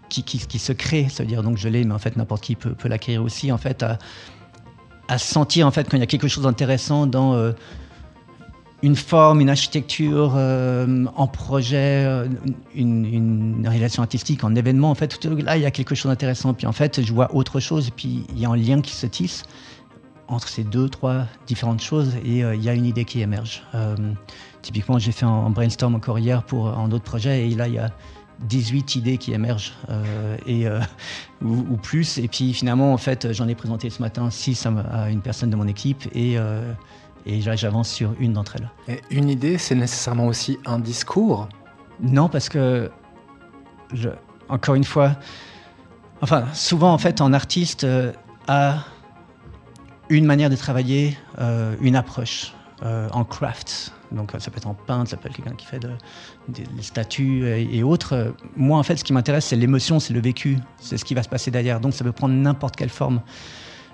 [0.08, 2.56] qui, qui, se crée, ça veut dire donc je l'ai, mais en fait n'importe qui
[2.56, 3.98] peut, l'acquérir aussi, en fait à,
[5.08, 7.52] à sentir en fait quand il y a quelque chose d'intéressant dans euh,
[8.82, 12.28] une forme, une architecture, euh, en projet, euh,
[12.74, 14.90] une, une réalisation artistique, en événement.
[14.90, 16.54] En fait, là, il y a quelque chose d'intéressant.
[16.54, 17.90] Puis en fait, je vois autre chose.
[17.94, 19.44] Puis il y a un lien qui se tisse
[20.28, 22.14] entre ces deux, trois différentes choses.
[22.24, 23.62] Et euh, il y a une idée qui émerge.
[23.74, 23.96] Euh,
[24.62, 27.50] typiquement, j'ai fait un, brainstorm encore hier pour un autre projet.
[27.50, 27.90] Et là, il y a
[28.48, 29.74] 18 idées qui émergent
[30.46, 30.64] et,
[31.42, 32.16] ou, plus.
[32.16, 35.50] Et puis finalement, en fait, j'en ai présenté ce matin 6 à, à une personne
[35.50, 36.08] de mon équipe.
[36.14, 36.38] Et
[37.26, 38.70] et j'avance sur une d'entre elles.
[38.88, 41.48] Et une idée, c'est nécessairement aussi un discours?
[42.00, 42.90] Non, parce que,
[43.92, 44.08] je-
[44.48, 45.16] encore une fois,
[46.22, 48.12] enfin, souvent, en fait, un artiste euh,
[48.48, 48.78] a
[50.08, 52.52] une manière de travailler, euh, une approche
[52.82, 53.92] euh, en craft.
[54.10, 55.92] Donc, ça peut être en peintre, ça peut être quelqu'un qui fait de-
[56.48, 58.34] des des statues et, et autres.
[58.56, 61.22] Moi, en fait, ce qui m'intéresse, c'est l'émotion, c'est le vécu, c'est ce qui va
[61.22, 61.78] se passer derrière.
[61.78, 63.20] Donc, ça peut prendre n'importe quelle forme.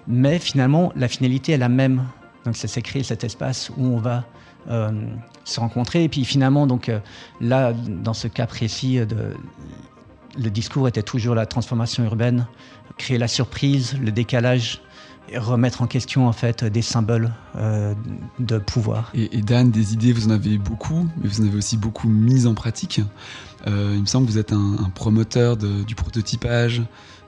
[0.07, 2.05] Mais finalement, la finalité est la même.
[2.47, 4.25] Donc, c'est c'est créer cet espace où on va
[4.71, 4.91] euh,
[5.45, 6.05] se rencontrer.
[6.05, 7.01] Et puis finalement, donc euh,
[7.41, 9.05] là, dans ce cas précis, euh,
[10.39, 12.47] le discours était toujours la transformation urbaine,
[12.99, 14.81] créer la surprise, le décalage,
[15.29, 17.33] et remettre en question en fait des symboles
[18.39, 19.11] de pouvoir.
[19.15, 22.47] et, Dan, des idées, vous en avez beaucoup, mais vous en avez aussi beaucoup mises
[22.47, 23.01] en pratique.
[23.67, 26.83] Il me semble que vous êtes un, un promoteur de- du prototypage,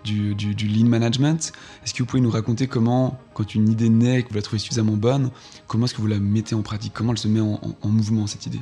[0.05, 1.53] du, du- lean management.
[1.85, 4.43] Est-ce que vous pouvez nous raconter comment, quand une idée naît et que vous la
[4.43, 5.31] trouvez suffisamment bonne,
[5.67, 6.93] comment est-ce que vous la mettez en pratique?
[6.95, 8.61] Comment elle se met en, en- en mouvement, cette idée?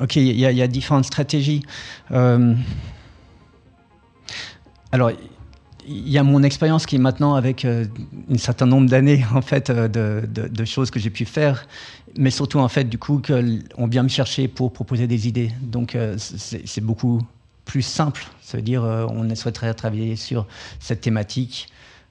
[0.00, 1.62] Ok, il y, a- différentes stratégies.
[2.12, 2.54] Euh,
[4.90, 5.10] alors,
[5.86, 7.84] il y a mon expérience qui est maintenant avec euh,
[8.30, 11.66] un certain nombre d'années en fait euh, de, choses que j'ai pu faire,
[12.16, 15.50] mais surtout en fait du coup qu'on vient me chercher pour proposer des idées.
[15.60, 17.20] Donc c'est beaucoup
[17.72, 18.26] plus simple.
[18.42, 20.46] Ça veut dire euh, on souhaiterait travailler sur
[20.78, 21.68] cette thématique.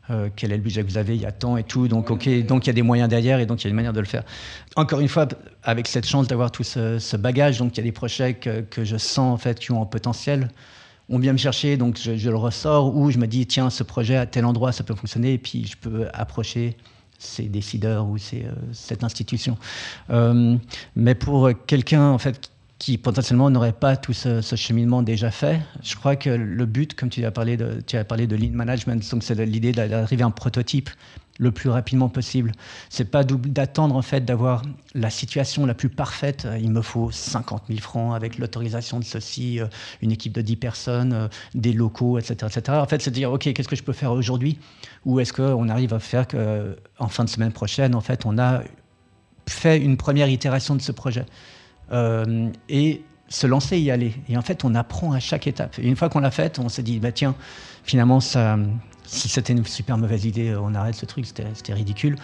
[0.10, 2.10] euh, quel est le budget que vous avez, il y a tant et tout, donc
[2.10, 3.94] ok, donc il y a des moyens derrière et donc il y a une manière
[3.94, 4.24] de le faire.
[4.76, 5.28] Encore une fois,
[5.64, 8.62] avec cette chance d'avoir tout ce, ce bagage, donc il y a des projets que,
[8.62, 10.50] que je sens en fait qui ont un potentiel.
[11.10, 13.84] On vient me chercher, donc je, je le ressors, ou je me dis tiens ce
[13.84, 16.76] projet à tel endroit ça peut fonctionner, et puis je peux approcher
[17.20, 19.58] ces décideurs ou ces, euh, cette institution.
[20.10, 20.58] Euh,
[20.96, 22.50] mais pour quelqu'un en fait
[22.82, 27.10] qui potentiellement n'aurait pas tout ce, cheminement déjà fait, je crois que le but, comme
[27.10, 30.26] tu as parlé de, tu as parlé de lean management, donc c'est l'idée d'arriver à
[30.26, 30.90] un prototype
[31.38, 32.54] le plus rapidement possible.
[32.90, 34.64] C'est pas d'attendre en fait d'avoir
[34.96, 36.46] la situation la plus parfaite.
[36.46, 39.68] Euh, Il me faut 50 000 francs avec l'autorisation de ceci, euh,
[40.02, 42.80] une équipe de 10 personnes, euh, des locaux, etc., etc.
[42.80, 44.58] En fait, c'est de dire ok, qu'est-ce que je peux faire aujourd'hui?
[45.06, 48.40] Ou est-ce qu'on arrive à faire que en fin de semaine prochaine, en fait, on
[48.40, 48.64] a
[49.48, 51.26] fait une première itération de ce projet?
[51.92, 54.14] Euh, et se lancer y aller.
[54.28, 55.80] Et en fait, on apprend à chaque étape.
[55.80, 57.34] Et une fois qu'on l'a faite, on s'est dit bah tiens,
[57.84, 58.58] finalement ça
[59.12, 62.16] si c'était une super mauvaise idée, on arrête ce truc, c'était ridicule.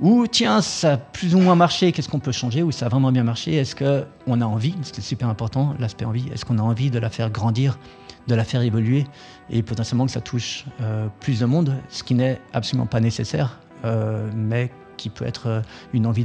[0.00, 2.62] Ou tiens, ça a plus ou moins marché, qu'est-ce qu'on peut changer?
[2.62, 6.28] Ou ça a vraiment bien marché, est-ce qu'on a envie C'était super important, l'aspect envie.
[6.32, 7.78] Est-ce qu'on a envie de la faire grandir,
[8.26, 9.06] de la faire évoluer?
[9.50, 13.60] Et potentiellement que ça touche euh, plus de monde, ce qui n'est absolument pas nécessaire,
[13.84, 16.24] euh, mais qui peut être une envie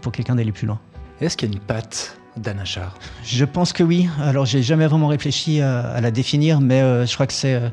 [0.00, 0.80] pour quelqu'un d'aller plus loin.
[1.20, 2.94] Est-ce qu'il y a une patte d'Anachar
[3.24, 4.08] Je pense que oui.
[4.20, 7.54] Alors, j'ai jamais vraiment réfléchi à, à la définir, mais euh, je crois que c'est
[7.54, 7.68] euh,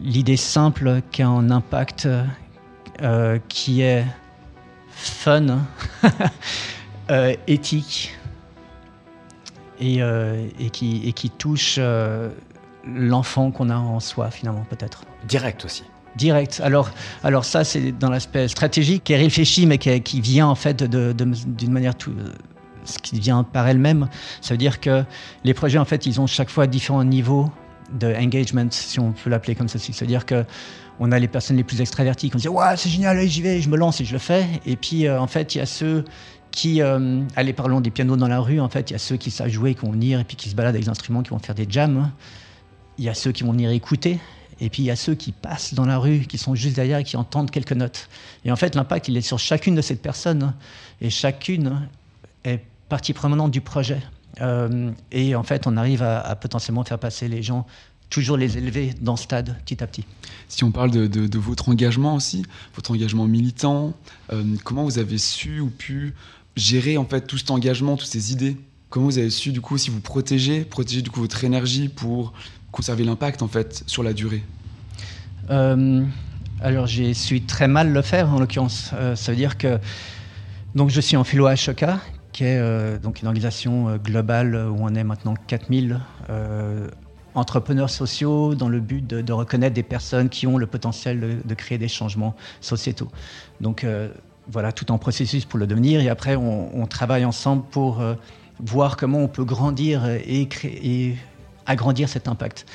[0.00, 2.08] l'idée simple qui a un impact
[3.02, 4.04] euh, qui est
[4.90, 5.60] fun,
[7.10, 8.14] euh, éthique
[9.80, 12.30] et, euh, et qui, et qui touche euh,
[12.84, 15.04] l'enfant qu'on a en soi, finalement, peut-être.
[15.26, 15.84] Direct aussi.
[16.16, 16.60] Direct.
[16.64, 16.90] Alors,
[17.22, 20.82] alors ça, c'est dans l'aspect stratégique qui est réfléchi, mais qui, qui vient en fait
[20.82, 22.12] d'une manière tout,
[22.88, 24.08] ce qui vient par elle-même.
[24.40, 25.04] Ça veut dire que
[25.44, 27.50] les projets, en fait, ils ont chaque fois différents niveaux
[27.92, 29.92] de engagement, si on peut l'appeler comme ceci.
[29.92, 30.44] C'est-à-dire que
[31.00, 33.60] on a les personnes les plus extraverties qui vont dire ouais c'est génial, j'y vais,
[33.60, 34.46] je me lance et je le fais.
[34.66, 36.04] Et puis euh, en fait il y a ceux
[36.50, 39.16] qui, euh, allez parlons des pianos dans la rue, en fait il y a ceux
[39.16, 41.30] qui savent jouer, qui vont venir et puis qui se baladent avec des instruments, qui
[41.30, 42.10] vont faire des jams.
[42.98, 44.18] Il y a ceux qui vont venir écouter.
[44.60, 46.98] Et puis il y a ceux qui passent dans la rue, qui sont juste derrière
[46.98, 48.08] et qui entendent quelques notes.
[48.44, 50.52] Et en fait l'impact il est sur chacune de ces personnes
[51.00, 51.88] et chacune
[52.42, 54.00] est partie prenante du projet.
[54.40, 57.66] Euh, et en fait, on arrive à, potentiellement faire passer les gens,
[58.10, 60.04] toujours les élever dans ce stade petit à petit.
[60.48, 63.94] Si on parle de, votre engagement aussi, votre engagement militant,
[64.32, 66.14] euh, comment vous avez su ou pu
[66.56, 68.56] gérer en fait tout cet engagement, toutes ces idées?
[68.90, 72.32] Comment vous avez su du coup si vous protégez, protéger du coup votre énergie pour
[72.72, 74.42] conserver l'impact en fait sur la durée?
[75.50, 76.04] Euh,
[76.62, 78.92] Alors j'ai su très mal le faire en l'occurrence.
[79.14, 79.78] ça veut dire que
[80.74, 81.54] donc je suis en philo à
[82.32, 86.88] qui est euh, donc une organisation euh, globale où on est maintenant 4000 euh,
[87.34, 91.78] entrepreneurs sociaux dans le but de, reconnaître des personnes qui ont le potentiel de, créer
[91.78, 93.08] des changements sociétaux.
[93.60, 93.86] Donc
[94.50, 96.00] voilà, tout en processus pour le devenir.
[96.00, 98.02] Et après, on, travaille ensemble pour
[98.58, 101.16] voir comment on peut grandir et, et
[101.66, 102.66] agrandir cet impact.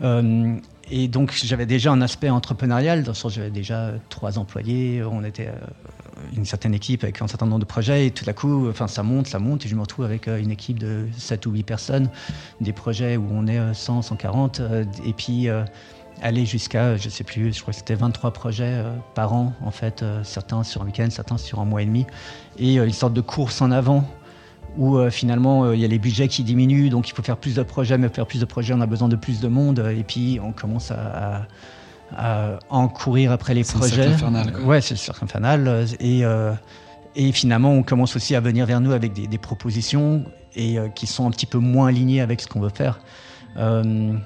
[0.00, 5.22] et donc, j'avais déjà un aspect entrepreneurial, dans le sens j'avais déjà trois employés, on
[5.22, 5.50] était
[6.36, 9.02] une certaine équipe avec un certain nombre de projets et tout à coup, enfin, ça
[9.02, 11.62] monte, ça monte et je me retrouve avec euh, une équipe de 7 ou 8
[11.62, 12.10] personnes,
[12.60, 15.48] des projets où on est 100, euh, 140 euh, et puis
[16.20, 18.82] aller jusqu'à, je sais plus, je crois que c'était 23 projets
[19.14, 22.06] par an en fait, certains sur un week-end, certains sur un mois et demi
[22.58, 24.04] et une sorte de course en avant
[24.76, 27.62] où finalement il y a les budgets qui diminuent, donc il faut faire plus de
[27.62, 30.02] projets, mais pour faire plus de projets, on a besoin de plus de monde, et
[30.02, 30.96] puis on commence à,
[31.36, 31.42] à
[32.70, 34.02] encourir après les projets.
[34.02, 34.52] C'est infernal.
[34.52, 34.64] Quoi.
[34.64, 35.86] Ouais, c'est le cercle infernal.
[36.00, 36.52] Et, euh,
[37.14, 41.06] et finalement, on commence aussi à venir vers nous avec des, propositions et euh, qui
[41.06, 43.00] sont un petit peu moins alignées avec ce qu'on veut faire.
[43.56, 44.16] Euh,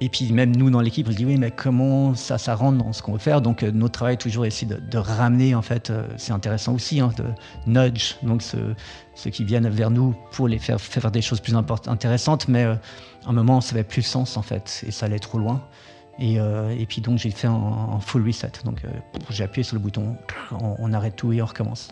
[0.00, 2.78] et puis même nous dans l'équipe, on se dit oui, mais comment ça, ça rentre
[2.78, 3.40] dans ce qu'on veut faire?
[3.40, 7.12] Donc notre travail est toujours essayer de, de ramener, en fait, c'est intéressant aussi, hein,
[7.16, 7.24] de
[7.66, 8.74] nudge, donc ceux,
[9.14, 12.78] ceux, qui viennent vers nous pour les faire faire des choses plus intéressantes, mais à
[13.26, 15.62] un moment, ça n'avait plus le sens en fait, et ça allait trop loin.
[16.20, 18.52] Euh, et, puis donc j'ai fait un, full reset.
[18.64, 18.88] Donc euh,
[19.30, 20.16] j'ai appuyé sur le bouton,
[20.52, 21.90] on, arrête tout et on recommence.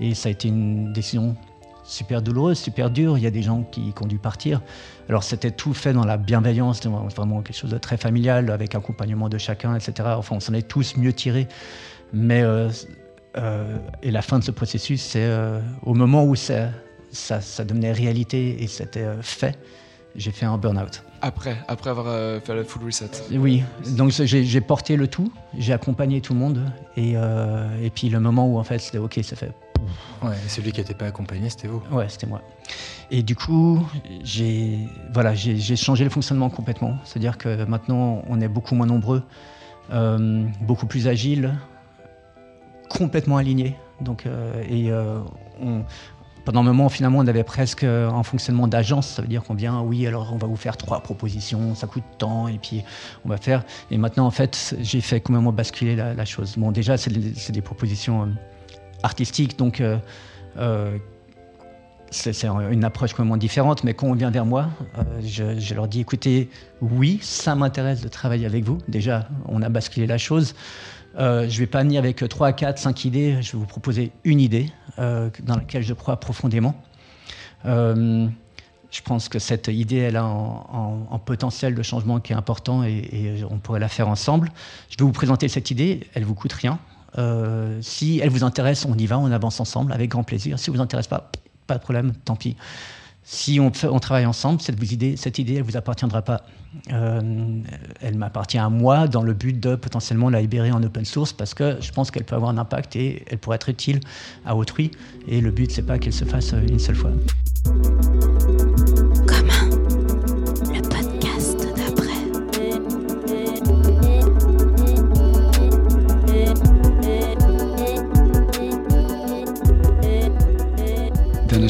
[0.00, 1.36] Et ça a été une décision
[1.84, 3.18] super douloureuse, super dure.
[3.18, 4.60] Il y a des gens qui, ont dû partir.
[5.08, 9.28] Alors c'était tout fait dans la bienveillance, vraiment quelque chose de très familial, avec accompagnement
[9.28, 10.10] de chacun, etc.
[10.16, 11.48] Enfin on s'en est tous mieux tirés.
[12.12, 12.68] Mais euh,
[14.02, 15.30] et la fin de ce processus, c'est
[15.82, 16.68] au moment où ça,
[17.10, 19.58] ça, ça, devenait réalité et c'était fait,
[20.16, 21.02] j'ai fait un burn-out.
[21.24, 23.10] Après, après avoir euh, fait le full reset.
[23.30, 23.62] Oui,
[23.96, 26.60] donc j'ai porté le tout, j'ai accompagné tout le monde,
[26.96, 29.52] et, euh, et puis le moment où en fait c'était ok, ça fait.
[30.20, 31.80] Ouais, celui qui n'était pas accompagné, c'était vous.
[31.92, 32.42] Ouais, c'était moi.
[33.12, 33.86] Et du coup,
[34.24, 34.78] j'ai
[35.12, 36.96] voilà, j'ai changé le fonctionnement complètement.
[37.04, 39.22] C'est-à-dire que maintenant, on est beaucoup moins nombreux,
[39.92, 41.56] euh, beaucoup plus agile,
[42.88, 43.76] complètement alignés.
[44.00, 44.24] Donc,
[44.68, 44.90] et
[45.60, 45.84] on,
[46.44, 49.08] pendant un moment, finalement, on avait presque un fonctionnement d'agence.
[49.08, 52.04] Ça veut dire qu'on vient, oui, alors on va vous faire trois propositions, ça coûte
[52.18, 52.82] tant, et puis
[53.24, 53.64] on va faire.
[53.90, 56.54] Et maintenant, en fait, j'ai fait complètement basculer la, chose.
[56.56, 58.26] Bon, déjà, c'est des, propositions euh,
[59.02, 59.98] artistiques, donc euh,
[60.58, 60.98] euh,
[62.10, 63.84] c'est une approche complètement différente.
[63.84, 64.68] Mais quand on vient vers moi,
[65.24, 66.50] je, je, leur dis, écoutez,
[66.82, 68.78] oui, ça m'intéresse de travailler avec vous.
[68.88, 70.54] Déjà, on a basculé la chose.
[71.18, 73.42] Euh, je ne vais pas venir avec 3, 4, 5 idées.
[73.42, 76.74] Je vais vous proposer une idée euh, dans laquelle je crois profondément.
[77.66, 78.28] Euh,
[78.90, 83.42] je pense que cette idée, elle a un, potentiel de changement qui est important et,
[83.50, 84.50] on pourrait la faire ensemble.
[84.90, 86.06] Je vais vous présenter cette idée.
[86.14, 86.78] Elle vous coûte rien.
[87.80, 90.58] si elle vous intéresse, on y va, on avance ensemble avec grand plaisir.
[90.58, 91.30] Si elle vous intéresse pas,
[91.66, 92.56] pas de problème, tant pis.
[93.24, 96.42] Si on, travaille ensemble, cette idée, cette idée, elle vous appartiendra pas.
[96.92, 97.60] Euh,
[98.00, 101.54] elle m'appartient à moi dans le but de potentiellement la libérer en open source parce
[101.54, 104.00] que je pense qu'elle peut avoir un impact et elle pourrait être utile
[104.44, 104.90] à autrui.
[105.28, 107.12] Et le but, c'est pas qu'elle se fasse une seule fois.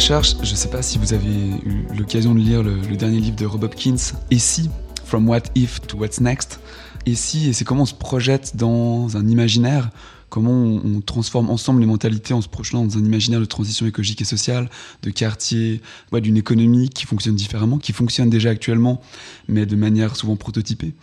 [0.05, 3.47] Je ne sais pas si vous avez eu l'occasion de lire le, dernier livre de
[3.47, 3.95] Rob Hopkins,
[4.33, 4.69] Et si,
[5.05, 6.59] From What If to What's Next.
[7.07, 9.91] Et si, et c'est comment on se projette dans un imaginaire
[10.33, 14.23] comment on, transforme ensemble les mentalités en se projetant dans un imaginaire de transition écologique
[14.23, 14.71] et sociale,
[15.03, 19.03] de quartier, d'une économie qui fonctionne différemment, qui fonctionne déjà actuellement,
[19.47, 20.95] mais de manière souvent prototypée.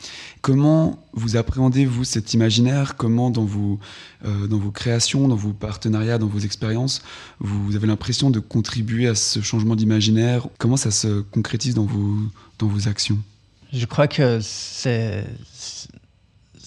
[0.42, 2.98] Comment vous appréhendez, vous, cet imaginaire?
[2.98, 3.78] Comment, dans vos,
[4.26, 7.04] euh, dans vos créations, dans vos partenariats, dans vos expériences,
[7.40, 10.48] vous avez l'impression de contribuer à ce changement d'imaginaire?
[10.58, 12.18] Comment ça se concrétise dans vos,
[12.58, 13.20] dans vos actions?
[13.72, 15.24] Je crois que c'est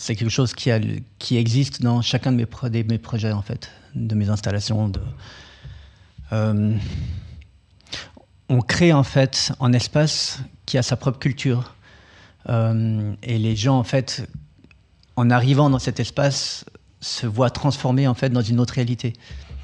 [0.03, 4.91] c'est quelque chose qui, existe dans chacun de mes, projets, en fait, de mes installations.
[6.33, 6.77] Euh,
[8.49, 11.77] on crée, en fait, un espace qui a sa propre culture.
[12.49, 14.29] Euh, et les gens, en fait,
[15.15, 16.65] en arrivant dans cet espace,
[17.01, 19.12] se voient transformés, en fait, dans une autre réalité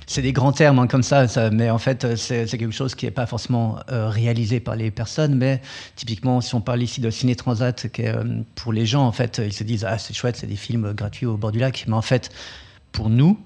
[0.08, 3.10] c'est des grands termes hein, comme ça, mais en fait, c'est quelque chose qui n'est
[3.12, 5.34] pas forcément euh, réalisé par les personnes.
[5.34, 5.60] Mais
[5.96, 9.52] typiquement, si on parle ici de Ciné Transat, euh, pour les gens, en fait, ils
[9.52, 11.84] se disent Ah, c'est chouette, c'est des films gratuits au bord du lac.
[11.86, 12.30] Mais en fait,
[12.90, 13.38] pour nous,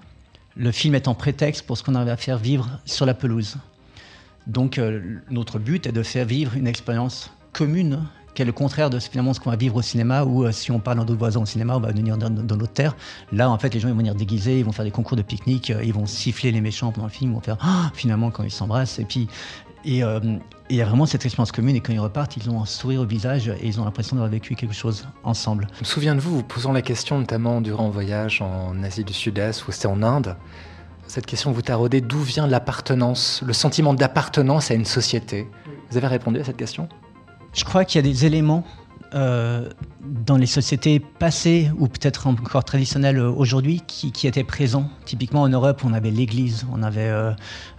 [0.56, 3.56] le film est en prétexte pour ce qu'on a à faire vivre sur la pelouse.
[4.46, 8.90] Donc, euh, notre but est de faire vivre une expérience commune qui est le contraire
[8.90, 11.18] de finalement ce qu'on va vivre au cinéma, où euh, si on parle dans d'autres
[11.18, 12.96] voisins au cinéma, on va venir dans, notre terre.
[13.32, 15.22] Là, en fait, les gens ils vont venir déguisés, ils vont faire des concours de
[15.22, 18.30] pique-nique, euh, ils vont siffler les méchants pendant le film, ils vont faire ah, finalement
[18.30, 18.98] quand ils s'embrassent.
[18.98, 19.28] Et puis,
[19.84, 20.20] et euh,
[20.70, 23.00] il y a vraiment cette expérience commune, et quand ils repartent, ils ont un sourire
[23.00, 25.66] au visage et ils ont l'impression d'avoir vécu quelque chose ensemble.
[25.74, 29.04] Je me souviens de vous, vous posant la question, notamment durant un voyage en Asie
[29.04, 30.36] du Sud-Est ou c'était en Inde.
[31.08, 35.46] Cette question vous taraudait d'où vient l'appartenance, le sentiment d'appartenance à une société?
[35.90, 36.88] Vous avez répondu à cette question?
[37.52, 38.64] Je crois qu'il y a des éléments
[39.14, 39.68] euh,
[40.02, 44.88] dans les sociétés passées ou peut-être encore traditionnelles aujourd'hui qui, étaient présents.
[45.04, 47.32] Typiquement en Europe, on avait l'Église, on avait euh,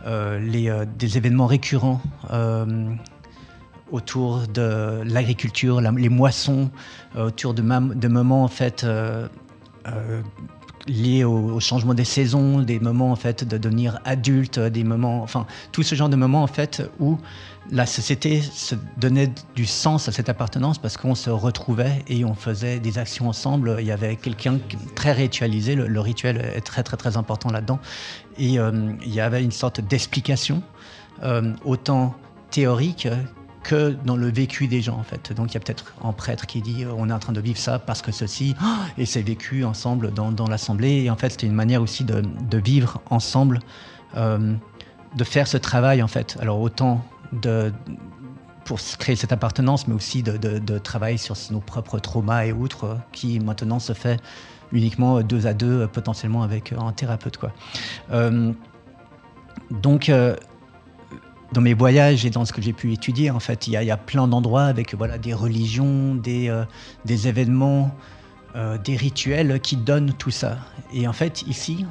[0.05, 2.93] euh, euh, des événements récurrents euh,
[3.91, 6.69] autour de l'agriculture, les moissons,
[7.15, 8.85] euh, autour de, de, moments en fait
[10.87, 15.23] liés au, au, changement des saisons, des moments en fait de devenir adulte, des moments,
[15.23, 17.17] enfin tout ce genre de moments en fait où
[17.71, 22.33] la société se donnait du sens à cette appartenance parce qu'on se retrouvait et on
[22.33, 23.77] faisait des actions ensemble.
[23.79, 24.59] Il y avait quelqu'un
[24.95, 27.79] très ritualisé, le, rituel est très très très important là-dedans.
[28.37, 30.61] Et euh, il y avait une sorte d'explication,
[31.23, 32.15] euh, autant
[32.51, 33.07] théorique
[33.63, 35.31] que dans le vécu des gens en fait.
[35.31, 37.57] Donc il y a peut-être un prêtre qui dit on est en train de vivre
[37.57, 38.55] ça parce que ceci,
[38.97, 41.03] et c'est vécu ensemble dans, l'assemblée.
[41.03, 43.59] Et en fait c'était une manière aussi de, vivre ensemble,
[44.17, 44.53] euh,
[45.15, 46.37] de faire ce travail en fait.
[46.41, 47.05] Alors autant
[47.41, 47.73] de,
[48.65, 52.97] pour créer cette appartenance, mais aussi de, de, travailler sur nos propres traumas et autres,
[53.11, 54.21] qui maintenant se fait
[54.71, 57.37] uniquement deux à deux, potentiellement avec un thérapeute.
[57.37, 57.51] Quoi.
[58.11, 58.51] Euh,
[59.69, 60.35] donc, euh,
[61.51, 63.91] dans mes voyages et dans ce que j'ai pu étudier, en fait, il y y
[63.91, 66.63] a plein d'endroits avec voilà, des religions, des, euh,
[67.05, 67.95] des événements,
[68.83, 70.59] des rituels qui donnent tout ça.
[70.93, 71.87] Et en fait, ici,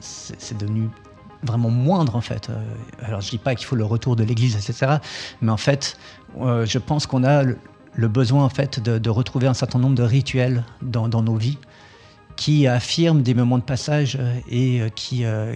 [0.00, 0.88] c'est devenu
[1.44, 2.50] vraiment moindre en fait.
[2.50, 2.62] Euh,
[3.02, 4.96] alors je dis pas qu'il faut le retour de l'Église, etc.
[5.40, 5.96] Mais en fait,
[6.40, 10.02] euh, je pense qu'on a le, besoin en fait de, retrouver un certain nombre de
[10.02, 11.58] rituels dans, nos vies
[12.36, 15.54] qui affirment des moments de passage et euh, qui, euh,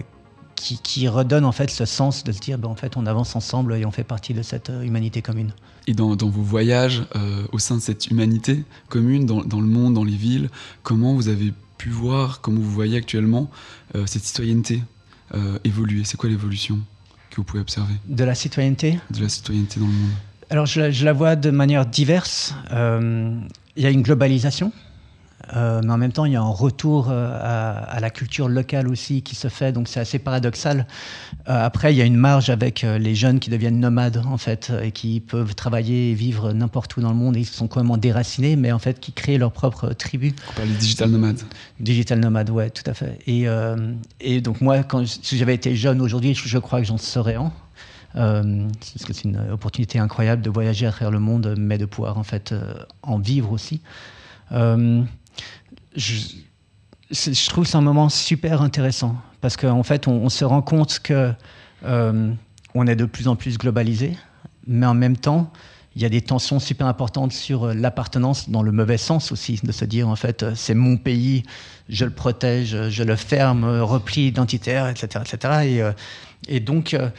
[0.55, 3.35] qui, qui redonnent en fait ce sens de se dire ben, en fait on avance
[3.35, 5.53] ensemble et on fait partie de cette humanité commune.
[5.87, 7.03] Et dans, vos voyages
[7.51, 10.49] au sein de cette humanité commune, dans, le monde, dans les villes,
[10.83, 13.49] comment vous avez pu voir, comment vous voyez actuellement
[14.05, 14.83] cette citoyenneté?
[15.63, 16.79] Évoluer C'est quoi l'évolution
[17.29, 20.11] que vous pouvez observer De la citoyenneté De la citoyenneté dans le monde.
[20.49, 22.55] Alors je, je la vois de manière diverse.
[22.71, 23.39] Euh,
[23.75, 24.71] il y a une globalisation.
[25.55, 28.47] Euh, mais en même temps, il y a un retour euh, à, à, la culture
[28.47, 30.85] locale aussi qui se fait, donc c'est assez paradoxal.
[31.47, 34.71] Euh, après, il y a une marge avec les jeunes qui deviennent nomades, en fait,
[34.83, 37.97] et qui peuvent travailler et vivre n'importe où dans le monde, et ils sont complètement
[37.97, 40.33] déracinés, mais en fait, qui créent leur propre tribu.
[40.51, 41.41] On parle des digital nomades.
[41.79, 43.19] Digital nomades, ouais, tout à fait.
[43.25, 43.45] Et,
[44.19, 47.35] et donc moi, quand si j'avais été jeune aujourd'hui, je, je, crois que j'en serais
[47.35, 47.51] un.
[48.15, 51.85] Euh, parce que c'est une opportunité incroyable de voyager à travers le monde, mais de
[51.85, 52.53] pouvoir en fait
[53.03, 53.81] en vivre aussi.
[54.51, 55.03] Euh,
[55.95, 56.35] je,
[57.11, 60.99] je, trouve c'est un moment super intéressant parce qu'en en fait, on, se rend compte
[60.99, 61.31] que
[61.85, 62.31] euh,
[62.75, 64.17] on est de plus en plus globalisé,
[64.67, 65.51] mais en même temps,
[65.95, 69.71] il y a des tensions super importantes sur l'appartenance dans le mauvais sens aussi, de
[69.71, 71.43] se dire en fait c'est mon pays,
[71.87, 75.53] je le protège, je le ferme, repli identitaire, etc., etc.
[75.65, 77.09] Et, euh, donc euh,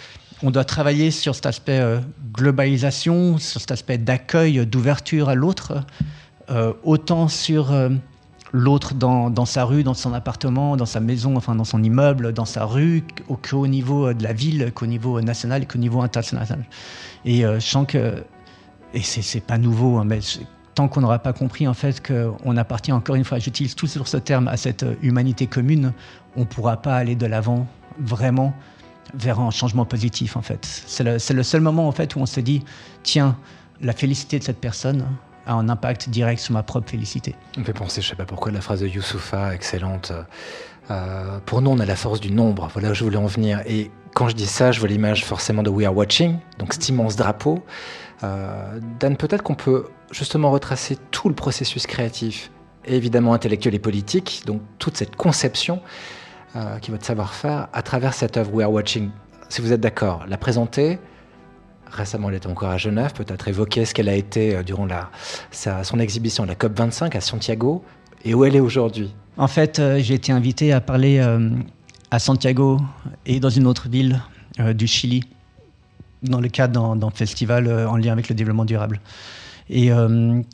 [0.43, 2.01] on doit travailler sur cet aspect euh,
[2.33, 5.85] globalisation, sur cet aspect d'accueil, d'ouverture à l'autre,
[6.51, 7.91] euh, autant sur euh,
[8.53, 12.45] l'autre dans, sa rue, dans son appartement, dans sa maison, enfin dans son immeuble, dans
[12.45, 16.65] sa rue, qu'au, au niveau de la ville, qu'au niveau national et qu'au niveau international.
[17.25, 18.25] Et euh, je sens que,
[18.95, 20.21] et c'est, c'est pas nouveau, hein, mais
[20.75, 24.17] tant qu'on n'aura pas compris en fait qu'on appartient encore une fois, j'utilise toujours ce
[24.17, 25.93] terme, à cette humanité commune,
[26.37, 27.67] on ne pourra pas aller de l'avant
[27.99, 28.55] vraiment
[29.15, 30.65] vers un changement positif en fait.
[30.65, 32.63] C'est le, le, seul moment en fait où on se dit,
[33.03, 33.37] tiens,
[33.81, 35.05] la félicité de cette personne
[35.51, 37.35] a un impact direct sur ma propre félicité.
[37.59, 40.13] On fait penser, je sais pas pourquoi, la phrase de Youssoufa, excellente.
[40.91, 42.69] Euh, pour nous, on a la force du nombre.
[42.73, 43.61] Voilà où je voulais en venir.
[43.67, 46.89] Et quand je dis ça, je vois l'image forcément de We Are Watching, donc cet
[46.89, 47.65] immense drapeau.
[48.23, 52.51] Euh, Dan, peut-être qu'on peut justement retracer tout le processus créatif,
[52.85, 55.81] évidemment intellectuel et politique, donc toute cette conception
[56.57, 59.11] euh, qui est votre savoir-faire, à travers cette œuvre We Are Watching.
[59.49, 60.99] Si vous êtes d'accord, la présenter.
[61.91, 65.11] Récemment, elle était encore à Genève, peut-être évoquer ce qu'elle a été euh, durant la,
[65.83, 67.85] son exhibition, la COP25 à Santiago,
[68.25, 69.13] et où elle est aujourd'hui.
[69.37, 71.51] En fait, euh, j'ai été invité à parler euh,
[72.11, 72.79] à Santiago
[73.27, 74.23] et dans une autre ville
[74.75, 75.23] du Chili,
[76.23, 79.01] dans le cadre d'un festival en lien avec le développement durable.
[79.71, 79.91] Et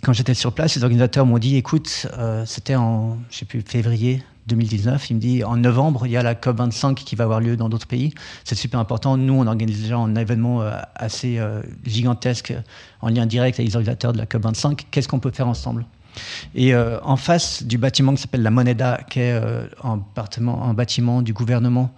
[0.05, 2.07] quand j'étais sur place, les organisateurs m'ont dit, écoute,
[2.45, 6.23] c'était en, je sais plus, février 2019, il me dit, en novembre, il y a
[6.23, 8.15] la COP25 qui va avoir lieu dans d'autres pays.
[8.45, 9.17] C'est super important.
[9.17, 12.55] Nous, on organise déjà un événement euh, assez euh, gigantesque
[13.01, 14.83] en lien direct avec les organisateurs de la COP25.
[14.91, 15.85] Qu'est-ce qu'on peut faire ensemble?
[16.55, 19.41] Et euh, en face du bâtiment qui s'appelle la Moneda, qui est
[19.83, 21.93] un, bâtiment, un bâtiment du gouvernement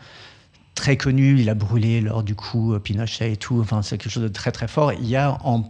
[0.75, 4.23] très connu, il a brûlé lors du coup Pinochet et tout, enfin c'est quelque chose
[4.23, 4.93] de très très fort.
[4.93, 5.65] Il y a en,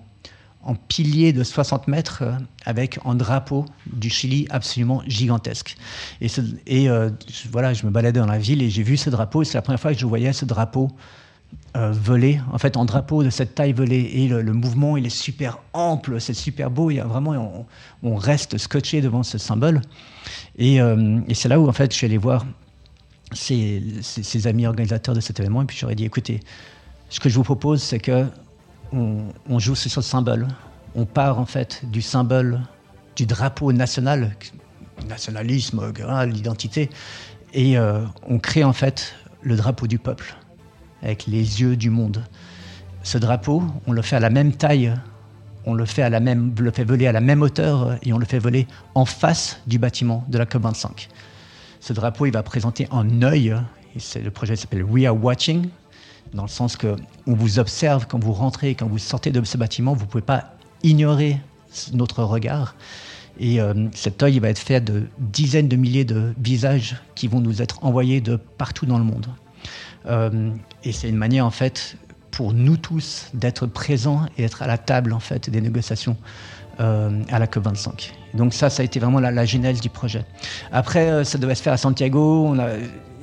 [0.68, 2.32] en pilier de 60 mètres euh,
[2.66, 5.76] avec un drapeau du Chili absolument gigantesque.
[6.20, 7.10] Et, euh,
[7.50, 9.80] voilà, je me baladais dans la ville et j'ai vu ce drapeau, c'est la première
[9.80, 10.90] fois que je voyais ce drapeau
[11.76, 14.10] euh, volé, en fait, en drapeau de cette taille volée.
[14.12, 16.90] Et le, mouvement, il est super ample, c'est super beau.
[16.90, 17.66] Il y a vraiment,
[18.02, 19.80] on, reste scotché devant ce symbole.
[20.58, 22.44] Et, euh, et c'est là où, en fait, je suis allé voir
[23.32, 25.62] ces, ces- ces amis organisateurs de cet événement.
[25.62, 26.40] Et puis, j'aurais dit, écoutez,
[27.08, 28.26] ce que je vous propose, c'est que
[28.92, 30.48] on, joue sur ce symbole.
[30.94, 32.60] On part, en fait, du symbole
[33.16, 34.32] du drapeau national,
[35.08, 36.90] nationalisme, hein, l'identité,
[37.52, 40.36] et euh, on crée, en fait, le drapeau du peuple
[41.02, 42.24] avec les yeux du monde.
[43.02, 44.92] Ce drapeau, on le fait à la même taille,
[45.64, 48.12] on le fait, à la même, le fait voler à la même hauteur euh, et
[48.12, 51.08] on le fait voler en face du bâtiment de la COP25.
[51.80, 53.54] Ce drapeau, il va présenter un œil.
[54.16, 55.68] le projet s'appelle We Are Watching,
[56.34, 59.56] dans le sens que on vous observe quand vous rentrez, quand vous sortez de ce
[59.56, 60.52] bâtiment, vous ne pouvez pas
[60.82, 61.38] ignorer
[61.92, 62.74] notre regard.
[63.40, 67.28] Et euh, cet œil il va être fait de dizaines de milliers de visages qui
[67.28, 69.28] vont nous être envoyés de partout dans le monde.
[70.06, 70.50] Euh,
[70.84, 71.96] et c'est une manière, en fait,
[72.30, 76.16] pour nous tous d'être présents et d'être à la table, en fait, des négociations
[76.80, 78.12] euh, à la COP25.
[78.34, 80.24] Donc ça, ça a été vraiment la, genèse du projet.
[80.72, 82.54] Après, ça devait se faire à Santiago.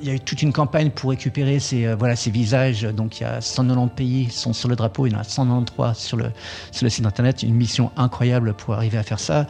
[0.00, 2.82] Il y a eu toute une campagne pour récupérer ces, euh, voilà, ces visages.
[2.82, 5.06] Donc il y a 190 pays qui sont sur le drapeau.
[5.06, 6.30] Il y en a 193 sur le,
[6.70, 7.42] sur le site internet.
[7.42, 9.46] Une mission incroyable pour arriver à faire ça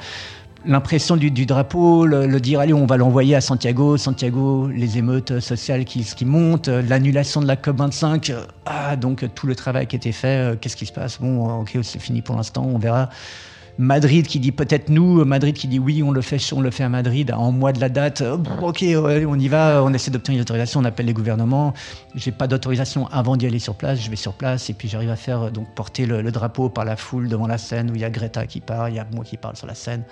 [0.65, 4.99] l'impression du, du drapeau, le, le dire allez on va l'envoyer à Santiago, Santiago, les
[4.99, 9.55] émeutes sociales qui, qui montent, euh, l'annulation de la COP25, euh, ah donc tout le
[9.55, 11.21] travail qui été fait, qu'est-ce qui se passe?
[11.21, 13.11] Bon ok c'est fini pour l'instant, on verra.
[13.79, 16.85] Madrid qui dit peut-être nous, Madrid qui dit oui, on le fait, on le fait
[16.85, 18.23] à Madrid en mois de la date.
[18.23, 21.75] Oh, ok, on y va, on essaie d'obtenir l'autorisation, on appelle les gouvernements.
[22.15, 25.11] J'ai pas d'autorisation avant d'y aller sur place, je vais sur place et puis j'arrive
[25.11, 28.01] à faire euh, donc porter le, drapeau par la foule devant la scène où il
[28.01, 30.05] y a Greta qui parle, il y a moi qui parle sur la scène.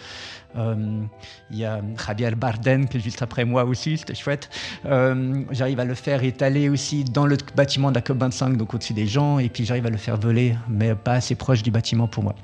[0.57, 1.03] Euh,
[1.51, 4.51] Il y a Javier Bardem qui est juste après moi aussi, c'était chouette.
[4.87, 8.93] Euh, j'arrive à le faire étaler aussi dans le bâtiment de la COP25, donc au-dessus
[8.93, 12.07] des gens, et puis j'arrive à le faire voler, mais pas assez proche du bâtiment
[12.07, 12.35] pour moi.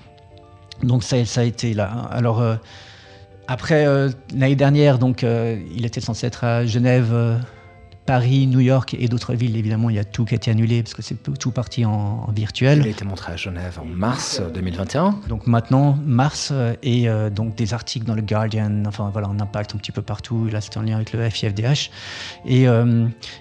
[0.83, 2.09] Donc ça, ça a été là.
[2.11, 2.57] Alors euh,
[3.49, 7.41] après euh, l'année dernière, donc euh, il était censé être à Genève,
[8.07, 9.57] Paris, New York et d'autres villes.
[9.57, 12.25] Évidemment, il y a tout qui a été annulé parce que c'est tout- parti en,
[12.27, 12.79] en virtuel.
[12.81, 15.21] Il a été montré à Genève en mars 2021.
[15.29, 16.53] Donc maintenant, mars,
[16.83, 20.49] et donc des articles dans le Guardian, enfin voilà, un impact un petit peu partout.
[20.51, 21.91] Là, c'était en lien avec le FIFDH.
[22.47, 22.65] Et,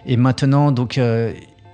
[0.05, 0.99] et maintenant, donc,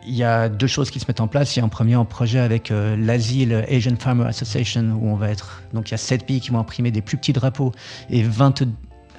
[0.07, 1.55] il y a deux choses qui se mettent en place.
[1.55, 5.07] Il y a un premier un projet avec euh, l'ASI, le Asian Farmer Association, où
[5.07, 5.61] on va être.
[5.73, 7.71] Donc il y a sept pays qui vont imprimer des plus petits drapeaux
[8.09, 8.63] et 20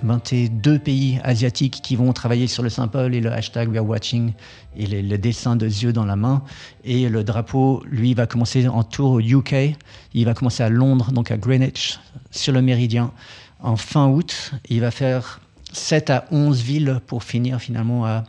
[0.02, 4.32] 22 pays asiatiques qui vont travailler sur le symbole et le hashtag We Are Watching
[4.76, 6.42] et le dessin de yeux dans la main.
[6.84, 9.54] Et le drapeau, lui, va commencer en tour au UK.
[10.12, 11.98] Il va commencer à Londres, donc à Greenwich,
[12.30, 13.12] sur le méridien,
[13.60, 14.52] en fin août.
[14.68, 15.40] Il va faire
[15.72, 18.24] 7 à 11 villes pour finir finalement à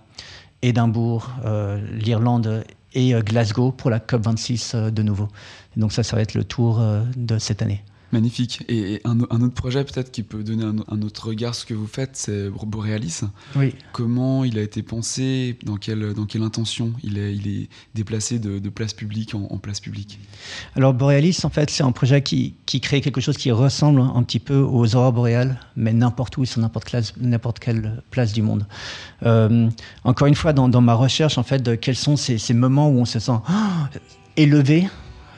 [0.61, 5.27] Édimbourg, euh, l'Irlande et euh, Glasgow pour la COP26 euh, de nouveau.
[5.75, 6.81] Donc ça, ça va être le tour
[7.15, 7.83] de cette année.
[8.13, 8.63] Magnifique.
[8.69, 11.65] Et un, un autre projet peut-être qui peut donner un, un, autre regard sur ce
[11.65, 13.21] que vous faites, c'est Borealis.
[13.57, 13.75] Oui.
[13.91, 15.57] Comment il a été pensé?
[15.65, 19.47] Dans quelle, dans quelle intention il est, il est déplacé de, de place publique en,
[19.49, 20.19] en, place publique?
[20.75, 24.23] Alors Borealis, en fait, c'est un projet qui, qui, crée quelque chose qui ressemble un
[24.23, 28.65] petit peu aux aurores boréales, mais n'importe où, sur n'importe, quelle place du monde.
[29.23, 29.69] Euh,
[30.05, 32.89] encore une fois, dans, dans, ma recherche, en fait, de quels sont ces, ces moments
[32.89, 33.97] où on se sent oh,
[34.37, 34.87] élevé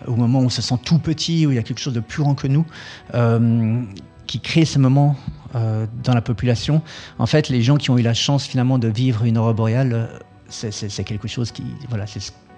[0.08, 2.00] au moment où on se sent tout petit, où il y a quelque chose de
[2.00, 2.66] plus grand que nous,
[3.14, 3.82] euh,
[4.28, 5.16] qui crée ce moment
[5.56, 6.82] euh, dans la population.
[7.18, 10.10] En fait, les gens qui ont eu la chance finalement de vivre une aurore boréale,
[10.50, 12.06] c'est quelque chose qui, voilà,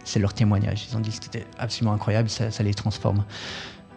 [0.03, 0.87] c'est leur témoignage.
[0.89, 3.23] Ils ont dit que c'était absolument incroyable, ça, les transforme.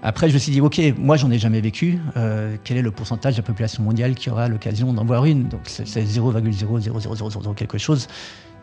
[0.02, 1.98] Après, je me suis dit, ok, moi, j'en ai jamais vécu.
[2.16, 5.48] Euh, quel est le pourcentage de la population mondiale qui aura l'occasion d'en voir une?
[5.48, 8.06] Donc, c'est 0,00000 quelque chose.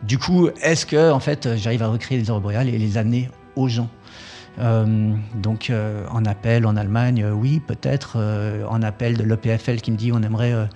[0.04, 3.28] Du coup, est-ce que, en fait, j'arrive à recréer les aurores boréales et les amener
[3.56, 3.88] aux gens?
[4.58, 8.18] Euh, donc euh, en appel en Allemagne, euh, oui, peut-être.
[8.68, 10.68] En appel de l'EPFL qui me dit on aimerait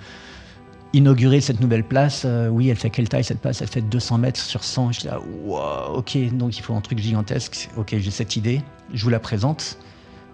[0.92, 2.26] inaugurer cette nouvelle place.
[2.50, 3.60] oui, elle fait quelle taille cette place?
[3.60, 4.92] Elle fait 200 mètres sur 100.
[4.92, 7.68] Je dis ah, wow, ok, donc il faut un truc gigantesque.
[7.76, 8.62] Ok, j'ai cette idée,
[8.92, 9.78] je vous la présente.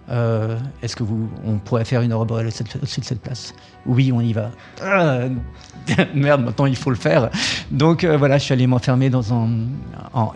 [0.09, 3.53] Est-ce que vous, on pourrait faire une Europe au-dessus de cette place?
[3.85, 4.51] Oui, on y va.
[4.81, 5.21] Ah,
[6.15, 7.29] merde, maintenant il faut le faire.
[7.71, 9.47] Donc voilà, je suis allé m'enfermer dans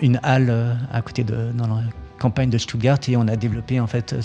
[0.02, 1.52] une halle à côté de
[2.20, 4.16] campagne de Stuttgart et on a développé en fait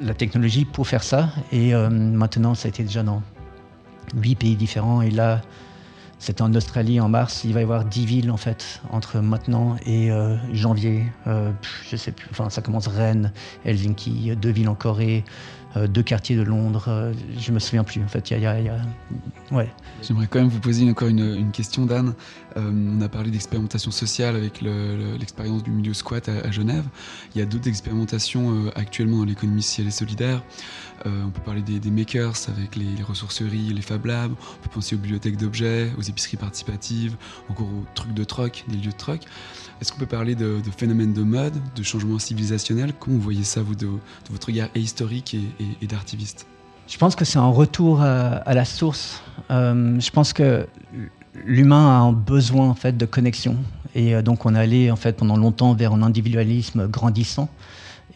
[0.00, 1.30] la technologie pour faire ça.
[1.52, 3.22] Et euh, maintenant, ça a été déjà dans
[4.16, 5.02] huit pays différents.
[5.02, 5.40] Et là,
[6.18, 7.44] c'était en Australie en mars.
[7.44, 11.04] Il va y avoir dix villes en fait entre maintenant et euh, janvier.
[11.26, 11.52] Euh,
[11.88, 12.28] je sais plus.
[12.30, 13.32] Enfin, ça commence Rennes,
[13.64, 15.24] Helsinki, deux villes en Corée,
[15.86, 16.86] deux quartiers de Londres.
[16.88, 18.02] Euh, je me souviens plus.
[18.02, 18.56] En fait, il y, a,
[19.52, 19.68] ouais.
[20.02, 22.14] J'aimerais quand même vous poser encore une, question, Dan.
[22.56, 26.84] Euh, on a parlé d'expérimentation sociale avec l'expérience le, du milieu squat à, Genève.
[27.34, 30.42] Il y a d'autres expérimentations euh, actuellement dans l'économie sociale et solidaire.
[31.04, 34.32] Euh, on peut parler des, makers avec les, les, ressourceries, les Fab Labs.
[34.32, 37.16] On peut penser aux bibliothèques d'objets, aux épiceries participatives,
[37.48, 39.20] encore aux trucs de troc, des lieux de troc.
[39.80, 43.62] Est-ce qu'on peut parler de, phénomènes de mode, de changement civilisationnel Comment vous voyez ça,
[43.62, 43.98] vous, de, de
[44.30, 46.46] votre regard historique et, et, d'artiviste?
[46.88, 49.22] Je pense que c'est un retour à, à la source.
[49.50, 50.66] Euh, je pense que
[51.44, 53.56] l'humain a un besoin en fait de connexion
[53.94, 57.48] et euh, donc on allé en fait pendant longtemps vers un individualisme grandissant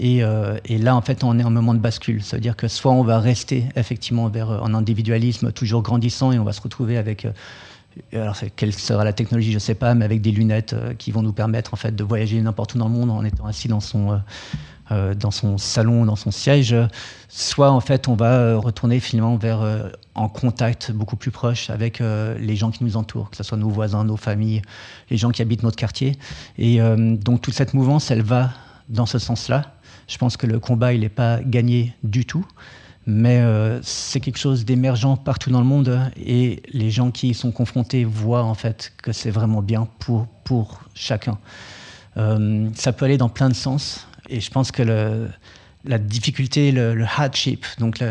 [0.01, 2.57] et, euh, et, là en fait on est en moment de bascule ça veut dire
[2.57, 6.61] que soit on va rester effectivement vers un individualisme toujours grandissant et on va se
[6.61, 7.33] retrouver avec euh,
[8.13, 11.23] alors quelle sera la technologie je sais pas mais avec des lunettes euh, qui vont
[11.23, 13.81] nous permettre en fait de voyager n'importe où dans le monde en étant assis dans
[13.81, 14.17] son euh,
[14.93, 16.75] euh, dans son salon, dans son siège,
[17.29, 21.71] soit en fait on va euh, retourner finalement vers euh, en contact beaucoup plus proche
[21.71, 24.63] avec euh, les gens qui nous entourent, que ce soit nos voisins, nos familles,
[25.09, 26.19] les gens qui habitent notre quartier.
[26.59, 28.51] Et euh, donc toute cette mouvance, elle va
[28.89, 29.75] dans ce sens-là.
[30.11, 32.45] Je pense que le combat, il n'est pas gagné du tout,
[33.07, 37.35] mais euh, c'est quelque chose d'émergent partout dans le monde et les gens qui y
[37.35, 41.39] sont confrontés voient en fait que c'est vraiment bien pour, pour chacun.
[42.17, 44.83] Euh, ça peut aller dans plein de sens et je pense que
[45.85, 48.03] la difficulté, le, hardship, donc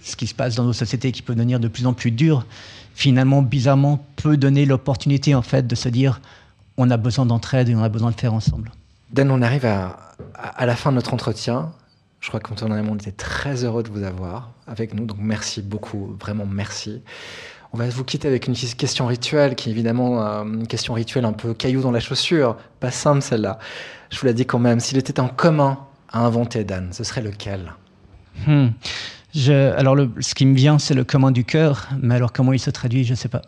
[0.00, 2.46] ce qui se passe dans nos sociétés qui peut devenir de plus en plus dur,
[2.94, 6.22] finalement, bizarrement, peut donner l'opportunité en fait de se dire
[6.78, 8.72] on a besoin d'entraide et on a besoin de faire ensemble.
[9.10, 11.72] Dan, on arrive à, la fin de notre entretien.
[12.20, 16.16] Je crois qu'on on était très heureux de vous avoir avec nous, donc merci beaucoup,
[16.18, 17.02] vraiment merci.
[17.72, 21.24] On va vous quitter avec une question rituelle qui est évidemment euh, une question rituelle
[21.24, 23.58] un peu caillou dans la chaussure, pas simple celle-là.
[24.10, 25.78] Je vous la dis quand même, s'il était en commun
[26.08, 27.74] à inventer, Dan, ce serait lequel?
[28.46, 28.68] Hmm.
[29.76, 32.70] Alors, ce qui me vient, c'est le commun du cœur, mais alors comment il se
[32.70, 33.42] traduit, je ne sais pas.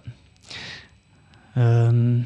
[1.57, 2.19] Euh,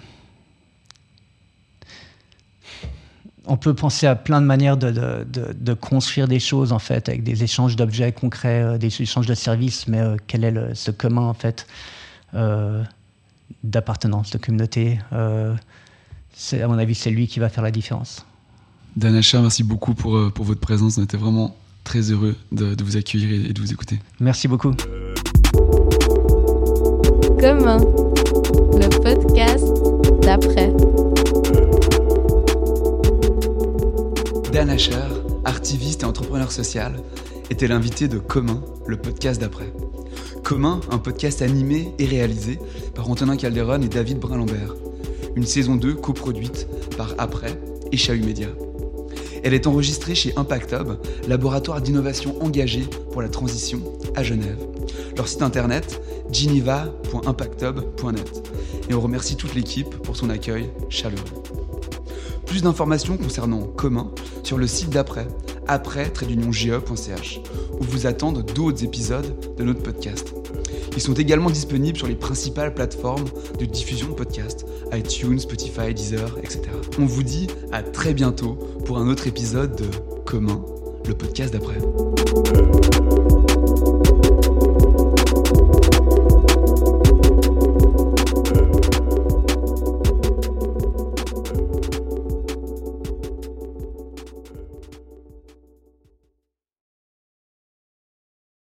[3.50, 6.78] on peut penser à plein de manières de, de, de, de, construire des choses en
[6.78, 10.52] fait avec des échanges d'objets concrets, euh, des échanges de services, mais euh, quel est
[10.52, 11.66] le, ce commun en fait
[12.34, 12.84] euh,
[13.64, 15.56] d'appartenance, de communauté euh,
[16.52, 18.24] À mon avis, c'est lui qui va faire la différence.
[18.94, 20.96] Dan Achard, merci beaucoup pour, pour votre présence.
[20.98, 23.98] On était vraiment très heureux de, de vous accueillir et de vous écouter.
[24.20, 24.74] Merci beaucoup.
[27.40, 29.66] Commun, le podcast
[30.22, 30.72] d'après.
[34.52, 34.96] Dan Asher,
[35.44, 36.96] artiviste et entrepreneur social,
[37.50, 39.72] était l'invité de Commun, le podcast d'après.
[40.42, 42.58] Commun, un podcast animé et réalisé
[42.96, 44.74] par Antonin Calderon et David Brun-Lambert.
[45.36, 47.60] Une saison 2 coproduite par Après
[47.92, 48.48] et Chahut Média.
[49.44, 50.96] Elle est enregistrée chez Impact Hub,
[51.28, 53.80] laboratoire d'innovation engagé pour la transition
[54.16, 54.58] à Genève.
[55.16, 58.50] Leur site internet geneva.impacthub.net.
[58.88, 61.39] Et on remercie toute l'équipe pour son accueil chaleureux.
[62.50, 64.10] Plus d'informations concernant Commun
[64.42, 65.28] sur le site d'après
[65.68, 67.40] après-ge.ch
[67.78, 70.34] où vous attendent d'autres épisodes de notre podcast.
[70.96, 73.26] Ils sont également disponibles sur les principales plateformes
[73.56, 76.62] de diffusion de podcasts, iTunes, Spotify, Deezer, etc.
[76.98, 79.86] On vous dit à très bientôt pour un autre épisode de
[80.24, 80.60] Commun,
[81.06, 81.78] le podcast d'après.